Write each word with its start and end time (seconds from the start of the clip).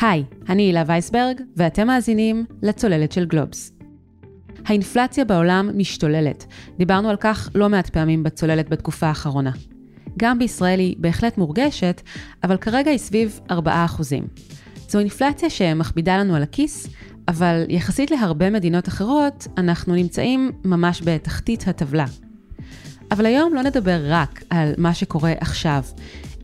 היי, 0.00 0.24
אני 0.48 0.62
הילה 0.62 0.82
וייסברג, 0.86 1.40
ואתם 1.56 1.86
מאזינים 1.86 2.44
לצוללת 2.62 3.12
של 3.12 3.24
גלובס. 3.24 3.72
האינפלציה 4.66 5.24
בעולם 5.24 5.70
משתוללת. 5.74 6.46
דיברנו 6.78 7.10
על 7.10 7.16
כך 7.20 7.50
לא 7.54 7.68
מעט 7.68 7.90
פעמים 7.90 8.22
בצוללת 8.22 8.68
בתקופה 8.68 9.06
האחרונה. 9.06 9.50
גם 10.16 10.38
בישראל 10.38 10.78
היא 10.78 10.96
בהחלט 10.98 11.38
מורגשת, 11.38 12.02
אבל 12.44 12.56
כרגע 12.56 12.90
היא 12.90 12.98
סביב 12.98 13.40
4%. 13.50 13.54
זו 14.88 14.98
אינפלציה 14.98 15.50
שמכבידה 15.50 16.18
לנו 16.18 16.34
על 16.34 16.42
הכיס, 16.42 16.88
אבל 17.28 17.64
יחסית 17.68 18.10
להרבה 18.10 18.50
מדינות 18.50 18.88
אחרות, 18.88 19.46
אנחנו 19.58 19.94
נמצאים 19.94 20.52
ממש 20.64 21.02
בתחתית 21.04 21.68
הטבלה. 21.68 22.04
אבל 23.10 23.26
היום 23.26 23.54
לא 23.54 23.62
נדבר 23.62 24.00
רק 24.08 24.42
על 24.50 24.72
מה 24.78 24.94
שקורה 24.94 25.32
עכשיו, 25.40 25.82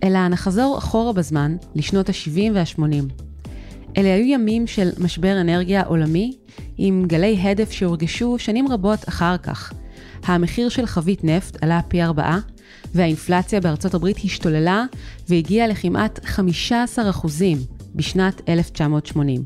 אלא 0.05 0.29
נחזור 0.29 0.79
אחורה 0.79 1.12
בזמן, 1.12 1.57
לשנות 1.75 2.09
ה-70 2.09 2.52
וה-80. 2.55 3.23
אלה 3.97 4.15
היו 4.15 4.27
ימים 4.27 4.66
של 4.66 4.91
משבר 4.98 5.41
אנרגיה 5.41 5.83
עולמי, 5.83 6.37
עם 6.79 7.05
גלי 7.06 7.38
הדף 7.43 7.70
שהורגשו 7.70 8.38
שנים 8.38 8.69
רבות 8.69 9.09
אחר 9.09 9.37
כך. 9.37 9.73
המחיר 10.24 10.69
של 10.69 10.87
חבית 10.87 11.24
נפט 11.24 11.62
עלה 11.62 11.80
פי 11.88 12.02
ארבעה, 12.02 12.38
והאינפלציה 12.95 13.60
בארצות 13.60 13.95
הברית 13.95 14.16
השתוללה 14.24 14.84
והגיעה 15.29 15.66
לכמעט 15.66 16.19
15% 16.24 17.27
בשנת 17.95 18.48
1980. 18.48 19.45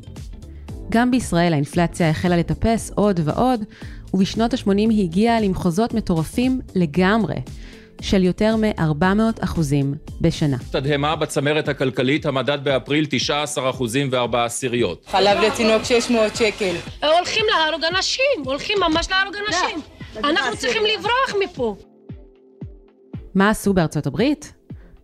גם 0.91 1.11
בישראל 1.11 1.52
האינפלציה 1.52 2.11
החלה 2.11 2.36
לטפס 2.36 2.91
עוד 2.95 3.20
ועוד, 3.25 3.64
ובשנות 4.14 4.55
ה-80 4.55 4.70
היא 4.77 5.05
הגיעה 5.05 5.41
למחוזות 5.41 5.95
מטורפים 5.95 6.61
לגמרי, 6.75 7.36
של 8.00 8.24
יותר 8.24 8.56
מ-400 8.56 9.45
אחוזים 9.45 9.95
בשנה. 10.20 10.56
תדהמה 10.70 11.16
בצמרת 11.16 11.68
הכלכלית, 11.68 12.27
המדד 12.27 12.59
באפריל 12.62 13.06
19 13.10 13.70
אחוזים 13.70 14.09
וארבע 14.12 14.45
עשיריות. 14.45 15.06
חלב 15.10 15.38
לתינוק 15.38 15.84
600 15.84 16.36
שקל. 16.36 16.74
הולכים 17.02 17.44
להרוג 17.56 17.84
אנשים, 17.84 18.42
הולכים 18.44 18.78
ממש 18.80 19.11
להרוג 19.11 19.34
אנשים. 19.48 19.80
אנחנו 20.24 20.56
צריכים 20.56 20.83
לברוח 20.83 21.34
מפה. 21.44 21.77
מה 23.34 23.50
עשו 23.50 23.72
בארצות 23.72 24.06
הברית? 24.06 24.52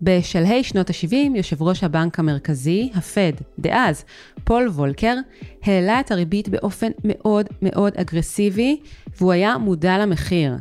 בשלהי 0.03 0.65
שנות 0.65 0.91
ה-70, 0.91 1.37
יושב 1.37 1.63
ראש 1.63 1.85
הבנק 1.85 2.19
המרכזי, 2.19 2.91
הפד, 2.95 3.33
דאז, 3.59 4.05
פול 4.45 4.69
וולקר, 4.69 5.15
העלה 5.63 6.01
את 6.01 6.11
הריבית 6.11 6.49
באופן 6.49 6.91
מאוד 7.05 7.47
מאוד 7.63 7.93
אגרסיבי, 7.97 8.81
והוא 9.17 9.33
היה 9.33 9.59
מודע 9.59 9.99
למחיר. 9.99 10.53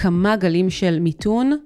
כמה 0.00 0.36
גלים 0.36 0.70
של 0.70 0.98
מיתון, 1.00 1.56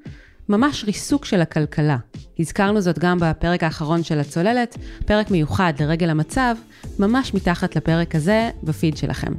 ממש 0.48 0.84
ריסוק 0.84 1.24
של 1.24 1.40
הכלכלה. 1.40 1.96
הזכרנו 2.38 2.80
זאת 2.80 2.98
גם 2.98 3.18
בפרק 3.20 3.62
האחרון 3.62 4.02
של 4.02 4.18
הצוללת, 4.18 4.78
פרק 5.06 5.30
מיוחד 5.30 5.72
לרגל 5.80 6.10
המצב, 6.10 6.56
ממש 6.98 7.34
מתחת 7.34 7.76
לפרק 7.76 8.14
הזה 8.14 8.50
בפיד 8.62 8.96
שלכם. 8.96 9.32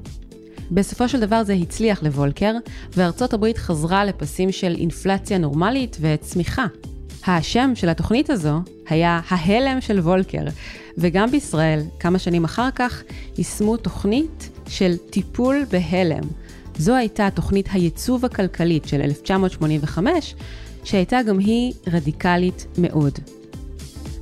בסופו 0.72 1.10
של 1.10 1.20
דבר 1.20 1.44
זה 1.44 1.54
הצליח 1.54 2.04
לוולקר, 2.04 2.54
וארצות 2.94 3.34
הברית 3.34 3.58
חזרה 3.58 4.06
לפסים 4.06 4.52
של 4.52 4.76
אינפלציה 4.78 5.38
נורמלית 5.38 5.98
וצמיחה. 6.02 6.66
השם 7.28 7.72
של 7.76 7.90
התוכנית 7.90 8.30
הזו 8.30 8.62
היה 8.90 9.22
ההלם 9.28 9.82
של 9.82 10.00
וולקר, 10.00 10.44
וגם 10.98 11.32
בישראל, 11.32 11.82
כמה 12.00 12.20
שנים 12.20 12.44
אחר 12.44 12.70
כך, 12.76 13.04
יישמו 13.38 13.78
תוכנית 13.78 14.50
של 14.68 14.98
טיפול 15.10 15.66
בהלם. 15.72 16.45
זו 16.78 16.96
הייתה 16.96 17.30
תוכנית 17.34 17.70
הייצוב 17.72 18.26
הכלכלית 18.26 18.86
של 18.86 19.02
1985, 19.02 20.36
שהייתה 20.84 21.22
גם 21.24 21.40
היא 21.40 21.74
רדיקלית 21.88 22.68
מאוד. 22.78 23.20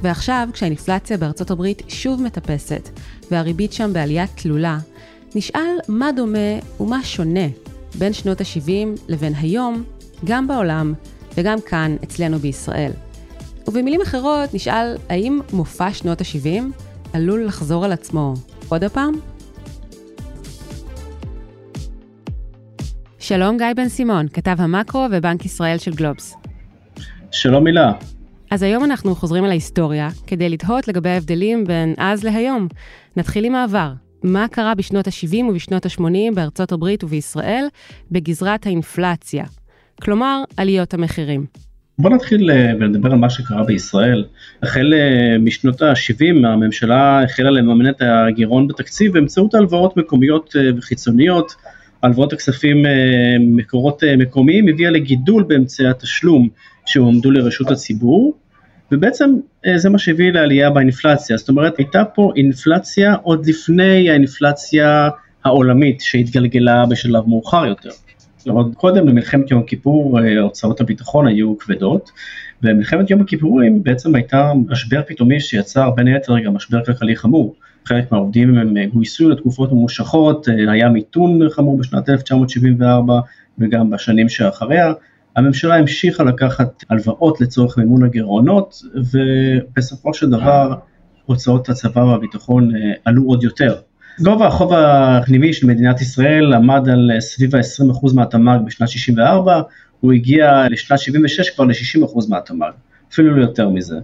ועכשיו, 0.02 0.48
כשהאינפלציה 0.54 1.18
בארצות 1.18 1.52
הברית 1.52 1.82
שוב 1.88 2.22
מטפסת, 2.22 2.90
והריבית 3.32 3.74
שם 3.74 3.94
בעלייה 3.94 4.28
תלולה, 4.28 4.80
נשאל 5.36 5.78
מה 5.88 6.12
דומה 6.12 6.60
ומה 6.80 7.04
שונה 7.04 7.48
בין 7.96 8.14
שנות 8.14 8.42
ה-70 8.42 9.00
לבין 9.08 9.34
היום, 9.36 9.84
גם 10.26 10.48
בעולם 10.48 10.94
וגם 11.38 11.62
כאן, 11.62 11.96
אצלנו 12.04 12.40
בישראל. 12.40 12.92
ובמילים 13.68 14.02
אחרות, 14.02 14.54
נשאל 14.54 14.98
האם 15.10 15.40
מופע 15.54 15.94
שנות 15.94 16.22
ה-70 16.22 16.64
עלול 17.14 17.46
לחזור 17.46 17.86
על 17.86 17.92
עצמו 17.92 18.34
עוד 18.70 18.84
הפעם? 18.84 19.33
שלום 23.24 23.58
גיא 23.58 23.68
בן 23.76 23.90
סימון, 23.90 24.28
כתב 24.34 24.56
המקרו 24.58 25.08
ובנק 25.12 25.46
ישראל 25.46 25.78
של 25.78 25.92
גלובס. 25.92 26.38
שלום 27.32 27.64
מילה. 27.64 27.92
אז 28.52 28.64
היום 28.64 28.84
אנחנו 28.84 29.16
חוזרים 29.16 29.44
על 29.44 29.50
ההיסטוריה 29.50 30.10
כדי 30.28 30.50
לתהות 30.50 30.88
לגבי 30.88 31.10
ההבדלים 31.10 31.64
בין 31.64 31.94
אז 31.98 32.24
להיום. 32.24 32.68
נתחיל 33.18 33.46
עם 33.46 33.56
העבר. 33.56 33.92
מה 34.24 34.48
קרה 34.48 34.76
בשנות 34.76 35.08
ה-70 35.08 35.44
ובשנות 35.50 35.86
ה-80 35.86 36.36
בארצות 36.36 36.72
הברית 36.72 37.04
ובישראל 37.04 37.66
בגזרת 38.12 38.66
האינפלציה? 38.66 39.46
כלומר, 40.02 40.44
עליות 40.58 40.94
המחירים. 40.94 41.46
בוא 42.00 42.10
נתחיל 42.10 42.52
אה, 42.52 42.72
ולדבר 42.80 43.12
על 43.12 43.18
מה 43.18 43.30
שקרה 43.30 43.64
בישראל. 43.64 44.26
החל 44.64 44.94
אה, 44.94 45.38
משנות 45.40 45.82
ה-70 45.82 46.48
הממשלה 46.48 47.24
החלה 47.24 47.50
לממן 47.50 47.90
את 47.90 48.02
הגירעון 48.02 48.68
בתקציב 48.68 49.14
באמצעות 49.14 49.54
הלוואות 49.54 49.98
מקומיות 49.98 50.56
אה, 50.56 50.78
וחיצוניות 50.78 51.56
הלוואות 52.04 52.34
הכספים 52.34 52.86
אה, 52.86 52.92
מקורות 53.40 54.04
אה, 54.04 54.18
מקומיים 54.18 54.68
הביאה 54.68 54.92
לגידול 54.92 55.44
באמצעי 55.44 55.88
התשלום 55.88 56.50
שהועמדו 56.86 57.32
לרשות 57.32 57.72
הציבור, 57.72 58.38
ובעצם 58.92 59.36
אה, 59.66 59.78
זה 59.78 59.90
מה 59.90 59.98
שהביא 59.98 60.32
לעלייה 60.32 60.70
באינפלציה, 60.70 61.38
זאת 61.38 61.50
אומרת 61.50 61.78
הייתה 61.78 62.06
פה 62.06 62.32
אינפלציה 62.36 63.14
עוד 63.14 63.46
לפני 63.46 64.10
האינפלציה 64.10 65.10
העולמית 65.44 66.02
שהתגלגלה 66.02 66.86
בשלב 66.86 67.28
מאוחר 67.28 67.66
יותר. 67.66 67.90
עוד 68.48 68.74
קודם 68.76 69.06
במלחמת 69.06 69.52
יום 69.52 69.60
הכיפור 69.60 70.20
הוצאות 70.42 70.82
הביטחון 70.82 71.28
היו 71.28 71.58
כבדות, 71.58 72.12
ומלחמת 72.64 73.10
יום 73.10 73.22
הכיפורים 73.22 73.84
בעצם 73.84 74.16
הייתה 74.16 74.52
משבר 74.68 75.02
פתאומי 75.08 75.40
שיצר 75.40 75.90
בין 75.90 76.08
היתר 76.08 76.40
גם 76.40 76.54
משבר 76.54 76.86
כלכלי 76.86 77.16
חמור. 77.16 77.56
חלק 77.86 78.12
מהעובדים 78.12 78.58
הם 78.58 78.74
גויסו 78.94 79.30
לתקופות 79.30 79.72
ממושכות, 79.72 80.50
אה, 80.50 80.72
היה 80.72 80.90
מיתון 80.90 81.50
חמור 81.50 81.78
בשנת 81.78 82.10
1974 82.10 83.20
וגם 83.60 83.90
בשנים 83.90 84.30
שאחריה. 84.30 84.94
הממשלה 85.36 85.76
המשיכה 85.76 86.24
לקחת 86.24 86.84
הלוואות 86.90 87.42
לצורך 87.42 87.78
מימון 87.78 88.04
הגירעונות, 88.04 88.82
ובסופו 89.12 90.14
של 90.14 90.30
דבר 90.30 90.74
הוצאות 91.26 91.70
הצבא 91.70 92.00
והביטחון 92.00 92.76
אה, 92.76 92.92
עלו 93.06 93.24
עוד 93.24 93.44
יותר. 93.44 93.76
גובה 94.20 94.48
החוב 94.48 94.74
הפנימי 94.74 95.54
של 95.54 95.68
מדינת 95.68 96.02
ישראל 96.02 96.54
עמד 96.54 96.90
על 96.90 97.12
אה, 97.16 97.22
סביב 97.22 97.56
ה-20% 97.56 98.16
מהתמ"ג 98.16 98.60
בשנת 98.66 98.90
64, 98.90 99.62
הוא 100.00 100.14
הגיע 100.14 100.70
לשנת 100.70 101.00
76 101.00 101.50
כבר 101.50 101.66
ל-60% 101.66 102.30
מהתמ"ג, 102.30 102.72
אפילו 103.14 103.36
לא 103.36 103.42
יותר 103.42 103.70
מזה. 103.70 104.00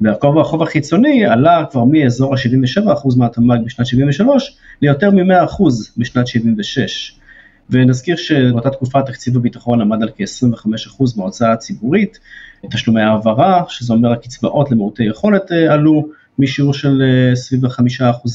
והכובע 0.00 0.40
החוב 0.40 0.62
החיצוני 0.62 1.26
עלה 1.26 1.64
כבר 1.70 1.84
מאזור 1.84 2.34
ה-77% 2.34 3.18
מהתמ"ג 3.18 3.58
בשנת 3.64 3.86
73 3.86 4.56
ליותר 4.82 5.10
מ-100% 5.10 5.62
בשנת 5.96 6.26
76. 6.26 7.20
ונזכיר 7.70 8.16
שבאותה 8.16 8.70
תקופה 8.70 9.02
תקציב 9.02 9.36
הביטחון 9.36 9.80
עמד 9.80 10.02
על 10.02 10.08
כ-25% 10.16 11.04
מההוצאה 11.16 11.52
הציבורית, 11.52 12.18
תשלומי 12.70 13.02
העברה, 13.02 13.62
שזה 13.68 13.92
אומר 13.92 14.12
הקצבאות 14.12 14.70
למעוטי 14.70 15.04
יכולת 15.04 15.52
אה, 15.52 15.72
עלו 15.72 16.08
משיעור 16.38 16.74
של 16.74 17.02
אה, 17.02 17.36
סביב 17.36 17.66
ה-5% 17.66 18.28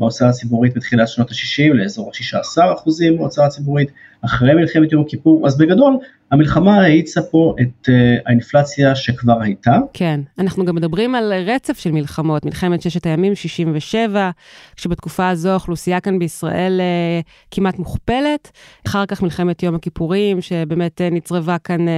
בהוצאה 0.00 0.28
הציבורית 0.28 0.76
בתחילת 0.76 1.08
שנות 1.08 1.30
ה-60 1.30 1.74
לאזור 1.74 2.10
ה-16% 2.10 3.18
בהוצאה 3.18 3.46
הציבורית, 3.46 3.90
אחרי 4.24 4.54
מלחמת 4.54 4.92
יום 4.92 5.02
הכיפור, 5.02 5.46
אז 5.46 5.58
בגדול 5.58 5.96
המלחמה 6.30 6.80
האיצה 6.80 7.22
פה 7.22 7.54
את 7.60 7.88
uh, 7.88 7.92
האינפלציה 8.26 8.94
שכבר 8.94 9.42
הייתה. 9.42 9.78
כן, 9.92 10.20
אנחנו 10.38 10.64
גם 10.64 10.74
מדברים 10.74 11.14
על 11.14 11.32
רצף 11.32 11.78
של 11.78 11.92
מלחמות, 11.92 12.44
מלחמת 12.44 12.82
ששת 12.82 13.06
הימים 13.06 13.34
67, 13.34 14.30
שבתקופה 14.76 15.28
הזו 15.28 15.48
האוכלוסייה 15.48 16.00
כאן 16.00 16.18
בישראל 16.18 16.80
uh, 16.80 17.28
כמעט 17.50 17.78
מוכפלת, 17.78 18.50
אחר 18.86 19.06
כך 19.06 19.22
מלחמת 19.22 19.62
יום 19.62 19.74
הכיפורים, 19.74 20.40
שבאמת 20.40 21.00
uh, 21.00 21.14
נצרבה 21.14 21.58
כאן 21.58 21.88
uh, 21.88 21.90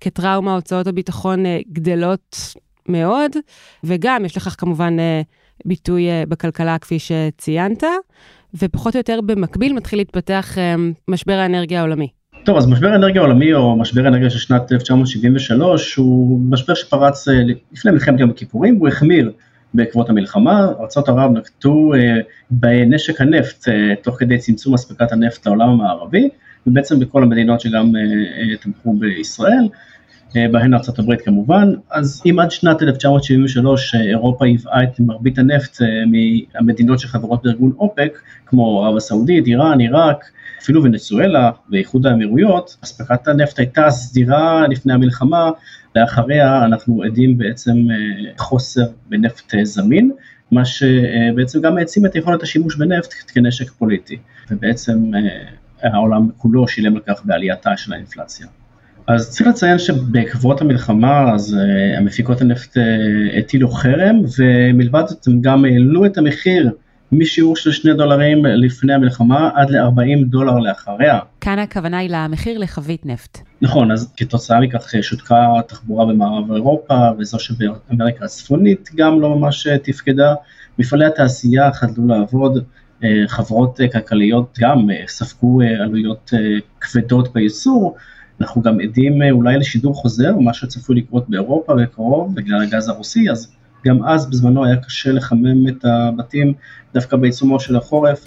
כטראומה, 0.00 0.54
הוצאות 0.54 0.86
הביטחון 0.86 1.46
uh, 1.46 1.48
גדלות 1.72 2.36
מאוד, 2.88 3.32
וגם 3.84 4.24
יש 4.24 4.36
לכך 4.36 4.54
כמובן 4.58 4.96
uh, 4.98 5.41
ביטוי 5.64 6.08
uh, 6.08 6.28
בכלכלה 6.28 6.78
כפי 6.78 6.98
שציינת, 6.98 7.84
ופחות 8.54 8.94
או 8.94 8.98
יותר 8.98 9.20
במקביל 9.26 9.72
מתחיל 9.72 9.98
להתפתח 9.98 10.54
uh, 10.54 10.80
משבר 11.08 11.32
האנרגיה 11.32 11.78
העולמי. 11.78 12.08
טוב, 12.44 12.56
אז 12.56 12.66
משבר 12.66 12.88
האנרגיה 12.88 13.22
העולמי 13.22 13.54
או 13.54 13.76
משבר 13.76 14.04
האנרגיה 14.04 14.30
של 14.30 14.38
שנת 14.38 14.72
1973 14.72 15.94
הוא 15.94 16.40
משבר 16.40 16.74
שפרץ 16.74 17.28
אה, 17.28 17.34
לפני 17.72 17.92
מלחמת 17.92 18.20
יום 18.20 18.30
הכיפורים, 18.30 18.76
הוא 18.76 18.88
החמיר 18.88 19.32
בעקבות 19.74 20.10
המלחמה, 20.10 20.68
ארה"ב 20.98 21.32
נקטו 21.38 21.94
אה, 21.94 21.98
בנשק 22.50 23.20
הנפט 23.20 23.68
אה, 23.68 23.94
תוך 24.02 24.16
כדי 24.18 24.38
צמצום 24.38 24.74
אספקת 24.74 25.12
הנפט 25.12 25.46
לעולם 25.46 25.68
המערבי, 25.68 26.28
ובעצם 26.66 27.00
בכל 27.00 27.22
המדינות 27.22 27.60
שגם 27.60 27.92
תמכו 28.60 28.92
בישראל, 28.92 29.68
בהן 30.34 30.74
ארצות 30.74 30.98
הברית 30.98 31.20
כמובן, 31.22 31.72
אז 31.90 32.22
אם 32.26 32.38
עד 32.38 32.50
שנת 32.50 32.82
1973 32.82 33.94
אירופה 33.94 34.44
היווה 34.44 34.82
את 34.82 35.00
מרבית 35.00 35.38
הנפט 35.38 35.78
מהמדינות 36.06 36.98
שחברות 36.98 37.42
בארגון 37.42 37.72
אופק, 37.78 38.18
כמו 38.46 38.84
ערב 38.84 38.96
הסעודית, 38.96 39.46
איראן, 39.46 39.80
עיראק, 39.80 40.24
אפילו 40.62 40.84
ונצואלה 40.84 41.50
ואיחוד 41.70 42.06
האמירויות, 42.06 42.76
אספקת 42.84 43.28
הנפט 43.28 43.58
הייתה 43.58 43.90
סדירה 43.90 44.68
לפני 44.68 44.92
המלחמה, 44.92 45.50
לאחריה 45.96 46.64
אנחנו 46.64 47.02
עדים 47.02 47.38
בעצם 47.38 47.86
חוסר 48.38 48.86
בנפט 49.08 49.54
זמין, 49.62 50.10
מה 50.50 50.64
שבעצם 50.64 51.60
גם 51.60 51.78
העצים 51.78 52.06
את 52.06 52.16
יכולת 52.16 52.42
השימוש 52.42 52.76
בנפט 52.76 53.14
כנשק 53.34 53.70
פוליטי, 53.70 54.18
ובעצם 54.50 55.10
העולם 55.82 56.28
כולו 56.36 56.68
שילם 56.68 56.96
על 56.96 57.02
כך 57.06 57.24
בעלייתה 57.24 57.76
של 57.76 57.92
האינפלציה. 57.92 58.46
אז 59.06 59.30
צריך 59.30 59.48
לציין 59.48 59.78
שבעקבות 59.78 60.60
המלחמה 60.60 61.32
אז 61.34 61.54
uh, 61.54 61.98
המפיקות 61.98 62.40
הנפט 62.40 62.76
uh, 62.76 62.80
הטילו 63.38 63.68
חרם 63.68 64.16
ומלבד 64.38 65.02
זאת 65.06 65.26
הם 65.26 65.40
גם 65.40 65.64
העלו 65.64 66.06
את 66.06 66.18
המחיר 66.18 66.70
משיעור 67.12 67.56
של 67.56 67.72
שני 67.72 67.94
דולרים 67.94 68.44
לפני 68.44 68.94
המלחמה 68.94 69.50
עד 69.54 69.70
ל-40 69.70 70.24
דולר 70.26 70.58
לאחריה. 70.58 71.18
כאן 71.40 71.58
הכוונה 71.58 71.98
היא 71.98 72.10
למחיר 72.10 72.58
לחבית 72.58 73.06
נפט. 73.06 73.38
נכון, 73.62 73.90
אז 73.90 74.12
כתוצאה 74.16 74.60
מכך 74.60 74.94
שותקה 75.02 75.46
התחבורה 75.58 76.06
במערב 76.06 76.52
אירופה 76.52 77.08
וזו 77.18 77.38
שבאמריקה 77.38 78.24
הצפונית 78.24 78.90
גם 78.96 79.20
לא 79.20 79.38
ממש 79.38 79.66
תפקדה. 79.82 80.34
מפעלי 80.78 81.06
התעשייה 81.06 81.72
חדלו 81.72 82.06
לעבוד, 82.06 82.64
חברות 83.26 83.80
כלכליות 83.92 84.58
גם 84.60 84.88
ספגו 85.06 85.60
עלויות 85.60 86.30
כבדות 86.80 87.32
בייצור. 87.32 87.96
אנחנו 88.40 88.62
גם 88.62 88.80
עדים 88.80 89.22
אולי 89.30 89.58
לשידור 89.58 89.94
חוזר, 89.94 90.38
מה 90.38 90.54
שצפוי 90.54 90.96
לקרות 90.96 91.28
באירופה 91.28 91.74
בקרוב 91.74 92.34
בגלל 92.34 92.62
הגז 92.62 92.88
הרוסי, 92.88 93.30
אז 93.30 93.52
גם 93.86 94.04
אז 94.04 94.30
בזמנו 94.30 94.64
היה 94.64 94.76
קשה 94.76 95.12
לחמם 95.12 95.68
את 95.68 95.84
הבתים 95.84 96.52
דווקא 96.94 97.16
בעיצומו 97.16 97.60
של 97.60 97.76
החורף. 97.76 98.24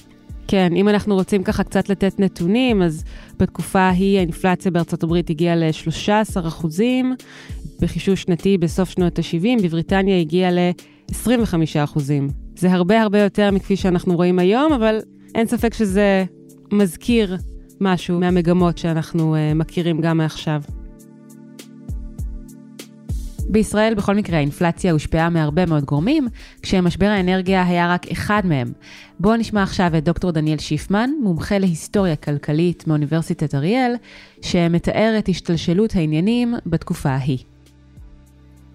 כן, 0.47 0.73
אם 0.75 0.89
אנחנו 0.89 1.15
רוצים 1.15 1.43
ככה 1.43 1.63
קצת 1.63 1.89
לתת 1.89 2.19
נתונים, 2.19 2.81
אז 2.81 3.03
בתקופה 3.39 3.79
ההיא 3.79 4.17
האינפלציה 4.17 4.71
בארצות 4.71 5.03
הברית 5.03 5.29
הגיעה 5.29 5.55
ל-13 5.55 6.47
אחוזים, 6.47 7.15
בחישוב 7.81 8.15
שנתי 8.15 8.57
בסוף 8.57 8.89
שנות 8.89 9.19
ה-70, 9.19 9.63
בבריטניה 9.63 10.19
הגיעה 10.19 10.51
ל-25 10.51 11.55
אחוזים. 11.83 12.29
זה 12.57 12.71
הרבה 12.71 13.01
הרבה 13.01 13.19
יותר 13.19 13.51
מכפי 13.51 13.75
שאנחנו 13.75 14.15
רואים 14.15 14.39
היום, 14.39 14.73
אבל 14.73 14.99
אין 15.35 15.47
ספק 15.47 15.73
שזה 15.73 16.25
מזכיר 16.71 17.37
משהו 17.81 18.19
מהמגמות 18.19 18.77
שאנחנו 18.77 19.35
uh, 19.35 19.55
מכירים 19.55 20.01
גם 20.01 20.17
מעכשיו. 20.17 20.61
בישראל 23.49 23.93
בכל 23.95 24.15
מקרה 24.15 24.37
האינפלציה 24.37 24.91
הושפעה 24.91 25.29
מהרבה 25.29 25.65
מאוד 25.65 25.83
גורמים, 25.83 26.27
כשמשבר 26.61 27.05
האנרגיה 27.05 27.67
היה 27.67 27.93
רק 27.93 28.11
אחד 28.11 28.41
מהם. 28.45 28.67
בואו 29.19 29.35
נשמע 29.35 29.63
עכשיו 29.63 29.91
את 29.97 30.03
דוקטור 30.03 30.31
דניאל 30.31 30.57
שיפמן, 30.57 31.09
מומחה 31.21 31.57
להיסטוריה 31.57 32.15
כלכלית 32.15 32.87
מאוניברסיטת 32.87 33.55
אריאל, 33.55 33.93
שמתאר 34.41 35.15
את 35.19 35.29
השתלשלות 35.29 35.95
העניינים 35.95 36.53
בתקופה 36.65 37.09
ההיא. 37.09 37.39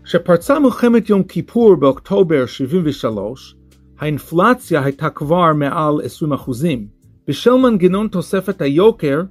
כשפרצה 0.05 0.59
מלחמת 0.59 1.09
יום 1.09 1.23
כיפור 1.23 1.75
באוקטובר 1.75 2.47
73, 2.47 3.55
האינפלציה 3.99 4.85
הייתה 4.85 5.11
כבר 5.11 5.53
מעל 5.55 5.95
20 6.05 6.33
אחוזים. 6.33 7.00
בשל 7.31 7.55
מנגנון 7.55 8.09
תוספת 8.09 8.63
היוקר, 8.63 9.23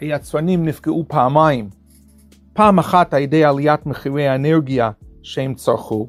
היצרנים 0.00 0.64
נפגעו 0.64 1.04
פעמיים. 1.08 1.68
פעם 2.52 2.78
אחת 2.78 3.14
על 3.14 3.22
ידי 3.22 3.44
עליית 3.44 3.86
מחירי 3.86 4.28
האנרגיה 4.28 4.90
שהם 5.22 5.54
צרכו, 5.54 6.08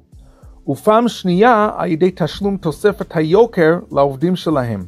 ופעם 0.67 1.07
שנייה 1.07 1.69
על 1.75 1.89
ידי 1.91 2.11
תשלום 2.15 2.57
תוספת 2.57 3.15
היוקר 3.15 3.79
לעובדים 3.91 4.35
שלהם. 4.35 4.85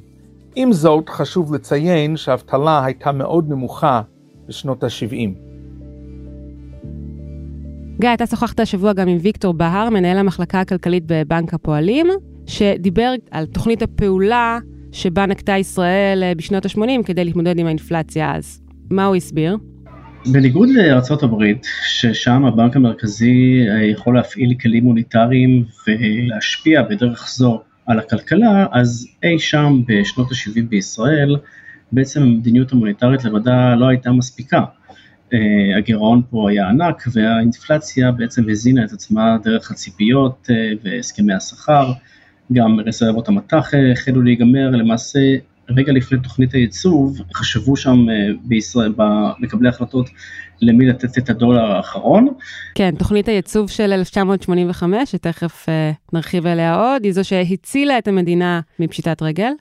עם 0.55 0.73
זאת, 0.73 1.09
חשוב 1.09 1.53
לציין 1.53 2.17
שהאבטלה 2.17 2.85
הייתה 2.85 3.11
מאוד 3.11 3.49
נמוכה 3.49 4.01
בשנות 4.47 4.83
ה-70. 4.83 5.29
גיא, 7.99 8.13
אתה 8.13 8.25
שוחחת 8.25 8.59
השבוע 8.59 8.94
גם 8.94 9.07
עם 9.07 9.17
ויקטור 9.21 9.53
בהר, 9.53 9.89
מנהל 9.89 10.17
המחלקה 10.17 10.61
הכלכלית 10.61 11.03
בבנק 11.06 11.53
הפועלים, 11.53 12.07
שדיבר 12.45 13.13
על 13.31 13.45
תוכנית 13.45 13.81
הפעולה 13.81 14.59
שבה 14.94 15.25
נקטה 15.25 15.57
ישראל 15.57 16.24
בשנות 16.38 16.66
ה-80 16.66 17.04
כדי 17.06 17.25
להתמודד 17.25 17.60
עם 17.60 17.66
האינפלציה 17.66 18.36
אז. 18.36 18.62
מה 18.90 19.06
הוא 19.06 19.16
הסביר? 19.16 19.57
בניגוד 20.31 20.69
הברית, 21.24 21.68
ששם 21.86 22.45
הבנק 22.45 22.75
המרכזי 22.75 23.60
יכול 23.92 24.16
להפעיל 24.16 24.54
כלים 24.62 24.84
מוניטריים 24.84 25.66
ולהשפיע 25.88 26.81
בדרך 26.81 27.30
זו 27.36 27.62
על 27.86 28.00
הכלכלה, 28.00 28.66
אז 28.72 29.07
אי 29.24 29.40
שם 29.40 29.81
בשנות 29.88 30.31
ה-70 30.31 30.62
בישראל, 30.69 31.36
בעצם 31.92 32.22
המדיניות 32.22 32.72
המוניטרית 32.72 33.25
לבדה 33.25 33.75
לא 33.75 33.88
הייתה 33.88 34.12
מספיקה. 34.12 34.62
הגירעון 35.78 36.22
פה 36.30 36.50
היה 36.50 36.69
ענק 36.69 37.04
והאינפלציה 37.13 38.12
בעצם 38.12 38.50
הזינה 38.50 38.86
את 38.86 38.92
עצמה 38.92 39.38
דרך 39.44 39.72
הציפיות 39.72 40.50
והסכמי 40.84 41.34
השכר, 41.34 41.92
גם 42.53 42.79
רזרבות 42.85 43.27
המטח 43.27 43.71
החלו 43.91 44.21
להיגמר, 44.21 44.69
למעשה 44.69 45.19
רגע 45.69 45.91
לפני 45.91 46.19
תוכנית 46.19 46.53
הייצוב, 46.53 47.21
חשבו 47.35 47.75
שם 47.77 48.05
בישראל, 48.44 48.94
במקבלי 48.97 49.67
ההחלטות, 49.67 50.09
למי 50.61 50.85
לתת 50.85 51.17
את 51.17 51.29
הדולר 51.29 51.71
האחרון. 51.71 52.27
כן, 52.75 52.95
תוכנית 52.97 53.27
הייצוב 53.27 53.69
של 53.69 53.94
1985, 53.94 55.11
שתכף 55.11 55.65
נרחיב 56.13 56.47
עליה 56.47 56.75
עוד, 56.75 57.03
היא 57.03 57.13
זו 57.13 57.23
שהצילה 57.23 57.97
את 57.97 58.07
המדינה 58.07 58.61
מפשיטת 58.79 59.21
רגל. 59.21 59.51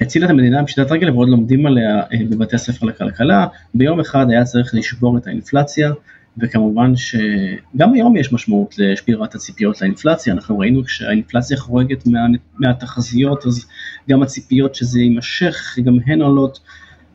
הצילה 0.00 0.26
את 0.26 0.30
המדינה 0.30 0.62
מפשיטת 0.62 0.90
רגל 0.92 1.10
ועוד 1.10 1.28
לומדים 1.28 1.66
עליה 1.66 2.02
בבתי 2.30 2.56
הספר 2.56 2.86
לכלכלה. 2.86 3.46
ביום 3.74 4.00
אחד 4.00 4.26
היה 4.30 4.44
צריך 4.44 4.74
לשבור 4.74 5.18
את 5.18 5.26
האינפלציה, 5.26 5.92
וכמובן 6.40 6.92
שגם 6.96 7.94
היום 7.94 8.16
יש 8.16 8.32
משמעות 8.32 8.74
לשבירת 8.78 9.34
הציפיות 9.34 9.80
לאינפלציה, 9.80 10.32
אנחנו 10.32 10.58
ראינו 10.58 10.84
כשהאינפלציה 10.84 11.56
חורגת 11.56 12.06
מה, 12.06 12.20
מהתחזיות 12.58 13.46
אז 13.46 13.66
גם 14.10 14.22
הציפיות 14.22 14.74
שזה 14.74 15.00
יימשך 15.00 15.78
גם 15.84 15.98
הן 16.06 16.22
עולות, 16.22 16.60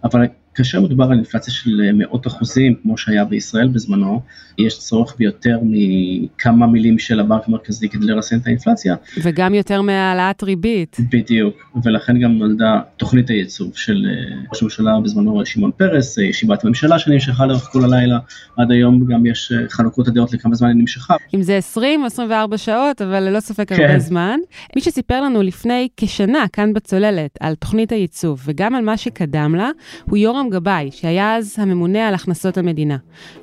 אבל 0.04 0.26
כאשר 0.56 0.82
מדובר 0.82 1.06
על 1.06 1.12
אינפלציה 1.12 1.54
של 1.54 1.92
מאות 1.94 2.28
אחוזים 2.28 2.76
כמו 2.82 2.98
שהיה 2.98 3.26
בישראל 3.26 3.68
בזמנו, 3.68 4.22
יש 4.58 4.80
צורך 4.80 5.16
ביותר 5.18 5.60
מכמה 5.64 6.68
מילים 6.68 7.00
של 7.00 7.20
הבנק 7.20 7.42
המרכזי 7.48 7.90
כדי 7.90 8.06
לרסן 8.06 8.38
את 8.38 8.48
האינפלציה. 8.48 8.96
וגם 9.24 9.54
יותר 9.54 9.82
מהעלאת 9.82 10.44
ריבית. 10.44 10.98
בדיוק, 11.12 11.76
ולכן 11.84 12.20
גם 12.20 12.32
נולדה 12.32 12.82
תוכנית 12.98 13.30
הייצוב 13.30 13.72
של 13.76 14.06
ראש 14.52 14.62
הממשלה 14.62 15.00
בזמנו 15.04 15.46
שמעון 15.46 15.72
פרס, 15.78 16.18
ישיבת 16.18 16.66
הממשלה 16.66 17.00
שנמשכה 17.00 17.46
לאורך 17.46 17.64
כל 17.64 17.84
הלילה, 17.84 18.20
עד 18.58 18.72
היום 18.72 19.06
גם 19.06 19.26
יש 19.26 19.52
חלוקות 19.70 20.08
הדעות 20.08 20.34
לכמה 20.34 20.56
זמן 20.56 20.68
היא 20.68 20.76
נמשכה. 20.76 21.16
אם 21.34 21.42
זה 21.42 21.58
20 21.58 22.02
או 22.02 22.06
24 22.06 22.58
שעות, 22.58 23.02
אבל 23.02 23.20
ללא 23.20 23.40
ספק 23.40 23.70
כן. 23.70 23.82
הרבה 23.82 24.00
זמן. 24.00 24.40
מי 24.76 24.82
שסיפר 24.82 25.22
לנו 25.22 25.42
לפני 25.42 25.88
כשנה 25.98 26.46
כאן 26.54 26.74
בצוללת 26.74 27.38
על 27.40 27.56
תוכנית 27.56 27.92
הייצוב 27.92 28.42
וגם 28.46 28.76
על 28.76 28.84
מה 28.84 28.98
שקדם 28.98 29.56
לה, 29.56 29.70
הוא 30.06 30.18
יורם 30.18 30.43
גבאי, 30.50 30.90
שהיה 30.92 31.36
אז 31.36 31.56
הממונה 31.58 32.08
על 32.08 32.14
הכנסות 32.14 32.58
המדינה. 32.58 32.98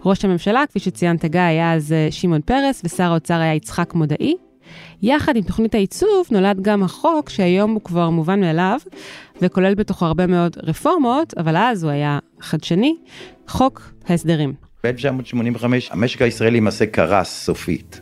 ראש 0.04 0.24
הממשלה, 0.24 0.64
כפי 0.68 0.78
שציינת 0.78 1.24
גיא, 1.24 1.40
היה 1.40 1.74
אז 1.74 1.94
שמעון 2.10 2.40
פרס, 2.40 2.82
ושר 2.84 3.04
האוצר 3.04 3.34
היה 3.34 3.54
יצחק 3.54 3.94
מודעי. 3.94 4.36
יחד 5.02 5.36
עם 5.36 5.42
תוכנית 5.42 5.74
הייצוב 5.74 6.26
נולד 6.30 6.60
גם 6.62 6.82
החוק 6.82 7.28
שהיום 7.28 7.72
הוא 7.72 7.80
כבר 7.84 8.10
מובן 8.10 8.40
מאליו, 8.40 8.78
וכולל 9.42 9.74
בתוכו 9.74 10.04
הרבה 10.04 10.26
מאוד 10.26 10.56
רפורמות, 10.62 11.34
אבל 11.38 11.56
אז 11.56 11.84
הוא 11.84 11.90
היה 11.90 12.18
חדשני, 12.40 12.96
חוק 13.48 13.92
ההסדרים. 14.08 14.54
ב-1985 14.84 15.64
המשק 15.90 16.22
הישראלי 16.22 16.56
למעשה 16.56 16.86
קרס 16.86 17.44
סופית. 17.44 18.00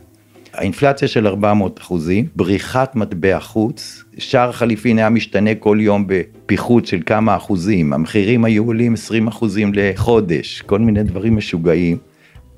האינפלציה 0.59 1.07
של 1.07 1.27
400 1.27 1.79
אחוזים, 1.79 2.25
בריחת 2.35 2.95
מטבע 2.95 3.39
חוץ, 3.39 4.03
שער 4.17 4.51
חליפין 4.51 4.97
היה 4.97 5.09
משתנה 5.09 5.55
כל 5.55 5.77
יום 5.81 6.05
בפיחות 6.07 6.85
של 6.85 6.99
כמה 7.05 7.35
אחוזים, 7.35 7.93
המחירים 7.93 8.45
היו 8.45 8.65
עולים 8.65 8.93
20 8.93 9.27
אחוזים 9.27 9.71
לחודש, 9.75 10.61
כל 10.61 10.79
מיני 10.79 11.03
דברים 11.03 11.37
משוגעים. 11.37 11.97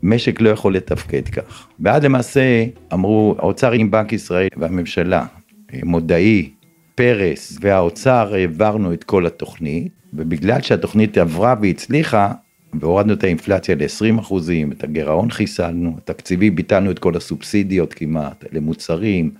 משק 0.04 0.42
לא 0.42 0.50
יכול 0.50 0.76
לתפקד 0.76 1.28
כך. 1.28 1.68
ואז 1.80 2.04
למעשה 2.04 2.66
אמרו, 2.94 3.36
האוצר 3.40 3.72
עם 3.72 3.92
בנק 3.92 4.14
ישראל 4.14 4.48
והממשלה, 4.58 5.26
מודעי, 5.84 6.50
פרס 6.96 7.58
והאוצר 7.62 8.34
העברנו 8.34 8.94
את 8.94 9.04
כל 9.04 9.26
התוכנית, 9.26 9.92
ובגלל 10.14 10.62
שהתוכנית 10.62 11.18
עברה 11.18 11.56
והצליחה, 11.62 12.32
והורדנו 12.74 13.14
את 13.14 13.24
האינפלציה 13.24 13.76
ל-20 13.76 14.20
אחוזים, 14.20 14.72
את 14.72 14.84
הגירעון 14.84 15.32
חיסלנו, 15.32 15.96
התקציבי 15.98 16.50
ביטלנו 16.50 16.92
את 16.92 17.00
כל 17.00 17.18
הסובסידיות 17.18 17.94
כמעט 17.94 18.46
למוצרים, 18.52 19.32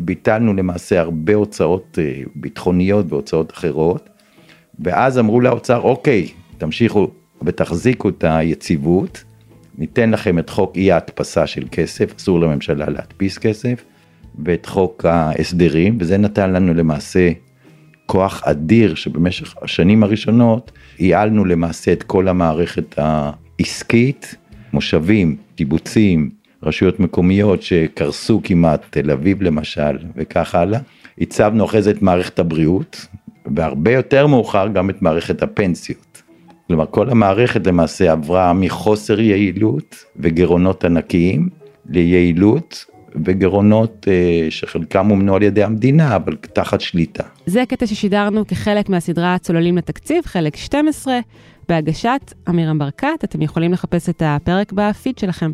ביטלנו 0.00 0.54
למעשה 0.54 1.00
הרבה 1.00 1.34
הוצאות 1.34 1.98
ביטחוניות 2.34 3.06
והוצאות 3.08 3.52
אחרות, 3.52 4.08
ואז 4.78 5.18
אמרו 5.18 5.40
לאוצר, 5.40 5.80
אוקיי, 5.80 6.28
תמשיכו 6.58 7.10
ותחזיקו 7.42 8.08
את 8.08 8.24
היציבות, 8.28 9.24
ניתן 9.78 10.10
לכם 10.10 10.38
את 10.38 10.50
חוק 10.50 10.76
אי 10.76 10.92
ההדפסה 10.92 11.46
של 11.46 11.64
כסף, 11.70 12.16
אסור 12.16 12.40
לממשלה 12.40 12.90
להדפיס 12.90 13.38
כסף, 13.38 13.84
ואת 14.44 14.66
חוק 14.66 15.04
ההסדרים, 15.04 15.96
וזה 16.00 16.18
נתן 16.18 16.52
לנו 16.52 16.74
למעשה 16.74 17.30
כוח 18.06 18.42
אדיר 18.44 18.94
שבמשך 18.94 19.54
השנים 19.62 20.02
הראשונות 20.02 20.72
ייעלנו 20.98 21.44
למעשה 21.44 21.92
את 21.92 22.02
כל 22.02 22.28
המערכת 22.28 22.98
העסקית, 22.98 24.34
מושבים, 24.72 25.36
קיבוצים, 25.56 26.30
רשויות 26.62 27.00
מקומיות 27.00 27.62
שקרסו 27.62 28.40
כמעט, 28.44 28.86
תל 28.90 29.10
אביב 29.10 29.42
למשל, 29.42 29.98
וכך 30.16 30.54
הלאה. 30.54 30.80
הצבנו 31.20 31.64
אחרי 31.64 31.82
זה 31.82 31.90
את 31.90 32.02
מערכת 32.02 32.38
הבריאות, 32.38 33.06
והרבה 33.54 33.90
יותר 33.90 34.26
מאוחר 34.26 34.68
גם 34.68 34.90
את 34.90 35.02
מערכת 35.02 35.42
הפנסיות. 35.42 36.22
כלומר, 36.66 36.86
כל 36.90 37.10
המערכת 37.10 37.66
למעשה 37.66 38.12
עברה 38.12 38.52
מחוסר 38.52 39.20
יעילות 39.20 40.04
וגירעונות 40.16 40.84
ענקיים 40.84 41.48
ליעילות 41.88 42.84
וגירעונות 43.24 44.06
אה, 44.10 44.46
שחלקם 44.50 45.06
הומנו 45.06 45.34
על 45.34 45.42
ידי 45.42 45.62
המדינה, 45.62 46.16
אבל 46.16 46.36
תחת 46.36 46.80
שליטה. 46.80 47.24
זה 47.46 47.62
קטע 47.68 47.86
ששידרנו 47.86 48.46
כחלק 48.46 48.88
מהסדרה 48.88 49.38
צוללים 49.38 49.76
לתקציב, 49.76 50.26
חלק 50.26 50.56
12, 50.56 51.18
בהגשת 51.68 52.34
עמירם 52.48 52.78
ברקת, 52.78 53.24
אתם 53.24 53.42
יכולים 53.42 53.72
לחפש 53.72 54.08
את 54.08 54.22
הפרק 54.26 54.72
בפיד 54.72 55.18
שלכם. 55.18 55.52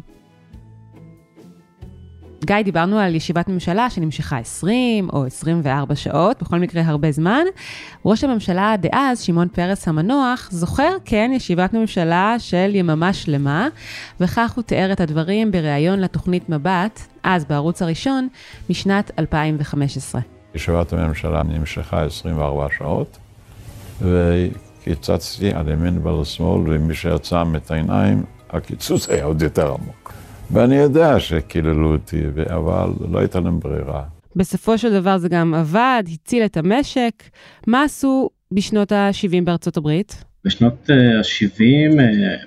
גיא, 2.45 2.63
דיברנו 2.63 2.99
על 2.99 3.15
ישיבת 3.15 3.49
ממשלה 3.49 3.91
שנמשכה 3.91 4.39
20 4.39 5.09
או 5.13 5.25
24 5.27 5.97
שעות, 5.97 6.43
בכל 6.43 6.59
מקרה 6.59 6.83
הרבה 6.87 7.13
זמן. 7.13 7.45
ראש 8.05 8.25
הממשלה 8.25 8.75
דאז, 8.81 9.21
שמעון 9.21 9.49
פרס 9.49 9.89
המנוח, 9.89 10.49
זוכר, 10.51 10.91
כן, 11.05 11.31
ישיבת 11.35 11.73
ממשלה 11.73 12.37
של 12.39 12.71
יממה 12.75 13.13
שלמה, 13.13 13.69
וכך 14.21 14.53
הוא 14.57 14.63
תיאר 14.63 14.93
את 14.93 15.01
הדברים 15.01 15.53
בריאיון 15.53 16.01
לתוכנית 16.01 16.49
מבט, 16.49 17.01
אז 17.23 17.45
בערוץ 17.45 17.83
הראשון, 17.83 18.29
משנת 18.71 19.11
2015. 19.19 20.21
ישיבת 20.55 20.93
הממשלה 20.93 21.43
נמשכה 21.43 22.05
24 22.05 22.67
שעות, 22.79 23.19
וקיצצתי 24.01 25.53
על 25.53 25.69
ימין 25.69 25.99
ועל 26.03 26.25
שמאל, 26.25 26.63
ומי 26.67 26.95
שעצם 26.95 27.57
את 27.57 27.71
העיניים, 27.71 28.23
הקיצוץ 28.51 29.09
היה 29.09 29.25
עוד 29.25 29.43
יותר 29.43 29.75
עמוק. 29.75 30.22
ואני 30.51 30.75
יודע 30.75 31.21
שקיללו 31.21 31.93
אותי, 31.93 32.23
אבל 32.47 32.89
לא 33.11 33.19
הייתה 33.19 33.41
להם 33.41 33.61
ברירה. 33.61 34.03
בסופו 34.37 34.79
של 34.79 34.93
דבר 35.01 35.19
זה 35.19 35.29
גם 35.29 35.55
עבד, 35.55 36.03
הציל 36.13 36.45
את 36.45 36.57
המשק. 36.57 37.23
מה 37.67 37.83
עשו 37.83 38.31
בשנות 38.53 38.93
ה-70 38.93 39.45
בארצות 39.45 39.77
הברית? 39.77 40.25
בשנות 40.45 40.91
ה-70 40.91 42.01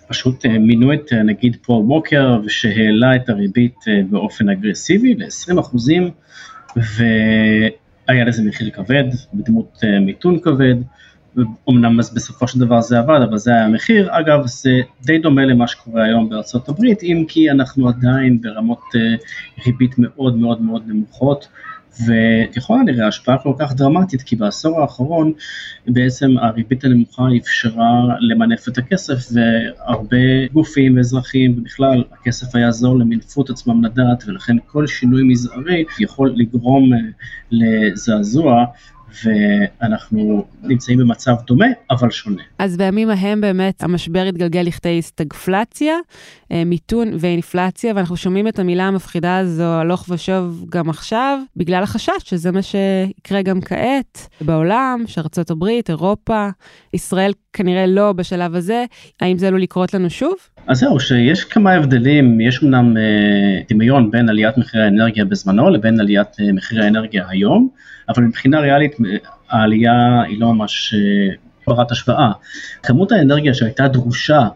פשוט 0.08 0.46
מינו 0.46 0.94
את 0.94 1.14
נגיד 1.14 1.58
פול 1.62 1.86
ווקר, 1.86 2.40
שהעלה 2.48 3.16
את 3.16 3.30
הריבית 3.30 3.76
באופן 4.10 4.50
אגרסיבי 4.50 5.14
ל-20 5.14 5.60
אחוזים, 5.60 6.10
והיה 6.76 8.26
לזה 8.26 8.44
מחיר 8.44 8.70
כבד, 8.70 9.04
בדמות 9.34 9.80
מיתון 10.02 10.40
כבד. 10.40 10.76
אמנם 11.70 12.00
אז 12.00 12.14
בסופו 12.14 12.48
של 12.48 12.60
דבר 12.60 12.82
זה 12.82 13.00
עבד, 13.00 13.20
אבל 13.30 13.38
זה 13.38 13.52
היה 13.52 13.66
המחיר. 13.66 14.08
אגב, 14.20 14.46
זה 14.46 14.82
די 15.06 15.20
דומה 15.20 15.46
למה 15.46 15.68
שקורה 15.68 16.04
היום 16.04 16.30
בארצות 16.30 16.70
הברית, 16.70 17.04
אם 17.04 17.26
כי 17.28 17.52
אנחנו 17.52 17.90
עדיין 17.90 18.42
ברמות 18.42 18.82
ריבית 19.66 19.96
מאוד 19.98 20.38
מאוד 20.38 20.62
מאוד 20.62 20.84
נמוכות, 20.88 21.48
וככל 22.08 22.80
הנראה 22.80 23.08
השפעה 23.08 23.38
כל 23.38 23.54
כך 23.60 23.74
דרמטית, 23.74 24.22
כי 24.22 24.36
בעשור 24.36 24.82
האחרון 24.82 25.34
בעצם 25.88 26.38
הריבית 26.38 26.84
הנמוכה 26.84 27.24
אפשרה 27.42 28.02
למנף 28.20 28.68
את 28.68 28.78
הכסף, 28.78 29.28
והרבה 29.34 30.48
גופים 30.54 31.00
אזרחיים, 31.00 31.56
ובכלל 31.58 32.04
הכסף 32.12 32.56
היה 32.56 32.72
זול 32.72 33.02
למין 33.02 33.20
פות 33.20 33.50
עצמם 33.50 33.86
לדעת, 33.86 34.24
ולכן 34.28 34.56
כל 34.66 34.88
שינוי 34.88 35.24
מזערי 35.24 35.84
יכול 36.00 36.34
לגרום 36.36 36.90
לזעזוע. 37.52 38.66
ואנחנו 39.24 40.46
נמצאים 40.64 41.00
במצב 41.00 41.36
דומה, 41.48 41.66
אבל 41.92 42.12
שונה. 42.12 42.42
אז 42.60 42.78
בימים 42.78 43.10
ההם 43.10 43.42
באמת 43.42 43.84
המשבר 43.84 44.26
התגלגל 44.30 44.62
לכדי 44.62 45.02
סטגפלציה, 45.02 45.94
מיתון 46.66 47.12
ואינפלציה, 47.20 47.94
ואנחנו 47.96 48.18
שומעים 48.18 48.48
את 48.48 48.60
המילה 48.60 48.84
המפחידה 48.84 49.38
הזו 49.38 49.64
הלוך 49.64 50.06
ושוב 50.10 50.66
גם 50.70 50.90
עכשיו, 50.90 51.40
בגלל 51.56 51.84
החשש 51.84 52.12
שזה 52.24 52.52
מה 52.52 52.62
שיקרה 52.62 53.42
גם 53.42 53.62
כעת 53.62 54.28
בעולם, 54.42 55.04
שארצות 55.08 55.52
הברית, 55.52 55.90
אירופה, 55.90 56.50
ישראל 56.94 57.32
כנראה 57.54 57.86
לא 57.88 58.14
בשלב 58.14 58.56
הזה, 58.56 58.86
האם 59.22 59.38
זה 59.38 59.48
עלול 59.48 59.62
לקרות 59.62 59.94
לנו 59.94 60.10
שוב? 60.10 60.36
אז 60.68 60.80
זהו, 60.80 61.00
שיש 61.00 61.44
כמה 61.44 61.72
הבדלים, 61.74 62.42
יש 62.42 62.64
אמנם 62.64 62.96
דמיון 63.70 64.12
בין 64.12 64.30
עליית 64.30 64.58
מחירי 64.58 64.84
האנרגיה 64.84 65.26
בזמנו 65.26 65.70
לבין 65.70 66.00
עליית 66.00 66.28
מחירי 66.54 66.84
האנרגיה 66.86 67.26
היום, 67.30 67.70
אבל 68.10 68.24
מבחינה 68.24 68.60
ריאלית 68.60 68.96
העלייה 69.50 70.22
היא 70.22 70.40
לא 70.40 70.54
ממש 70.54 70.94
ברת 71.68 71.92
השוואה. 71.92 72.32
כמות 72.84 73.12
האנרגיה 73.12 73.54
שהייתה 73.54 73.88
דרושה 73.88 74.48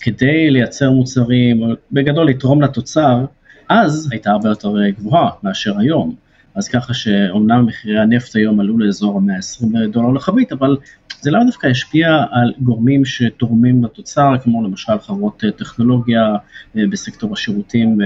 כדי 0.00 0.50
לייצר 0.50 0.90
מוצרים, 0.90 1.74
בגדול 1.92 2.28
לתרום 2.28 2.62
לתוצר, 2.62 3.24
אז 3.68 4.08
הייתה 4.10 4.30
הרבה 4.30 4.48
יותר 4.48 4.88
גבוהה 4.88 5.30
מאשר 5.42 5.78
היום. 5.78 6.27
אז 6.54 6.68
ככה 6.68 6.94
שאומנם 6.94 7.66
מחירי 7.66 7.98
הנפט 7.98 8.36
היום 8.36 8.60
עלו 8.60 8.78
לאזור 8.78 9.18
ה-120 9.18 9.88
דולר 9.92 10.12
לחבית, 10.12 10.52
אבל 10.52 10.76
זה 11.20 11.30
לאו 11.30 11.40
דווקא 11.46 11.66
השפיע 11.66 12.24
על 12.30 12.52
גורמים 12.60 13.04
שתורמים 13.04 13.84
לתוצר, 13.84 14.32
כמו 14.42 14.64
למשל 14.64 14.98
חברות 15.00 15.44
טכנולוגיה 15.56 16.34
בסקטור 16.74 17.32
השירותים 17.32 17.98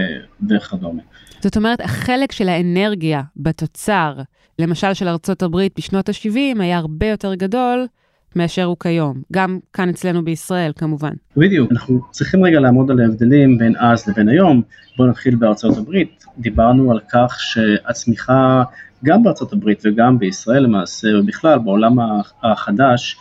וכדומה. 0.49 1.03
זאת 1.41 1.57
אומרת, 1.57 1.81
החלק 1.81 2.33
של 2.33 2.49
האנרגיה 2.49 3.23
בתוצר, 3.37 4.15
למשל 4.59 4.95
של 4.95 5.09
ארצות 5.09 5.43
הברית 5.43 5.73
בשנות 5.77 6.09
ה-70, 6.09 6.61
היה 6.61 6.79
הרבה 6.79 7.07
יותר 7.07 7.35
גדול 7.35 7.87
מאשר 8.37 8.65
הוא 8.65 8.77
כיום, 8.81 9.23
גם 9.33 9.59
כאן 9.73 9.89
אצלנו 9.89 10.25
בישראל 10.25 10.73
כמובן. 10.77 11.12
בדיוק, 11.37 11.73
אנחנו 11.73 12.01
צריכים 12.11 12.45
רגע 12.45 12.61
לעמוד 12.61 12.91
על 12.91 13.01
ההבדלים 13.01 13.59
בין 13.59 13.75
אז 13.79 14.09
לבין 14.09 14.29
היום. 14.29 14.62
בואו 14.97 15.09
נתחיל 15.09 15.37
בארצות 15.37 15.79
הברית, 15.79 16.25
דיברנו 16.39 16.91
על 16.91 17.01
כך 17.12 17.37
שהצמיחה 17.41 18.62
גם 19.05 19.23
בארצות 19.23 19.53
הברית 19.53 19.83
וגם 19.85 20.19
בישראל 20.19 20.62
למעשה, 20.62 21.09
ובכלל 21.19 21.59
בעולם 21.59 21.97
החדש, 22.43 23.17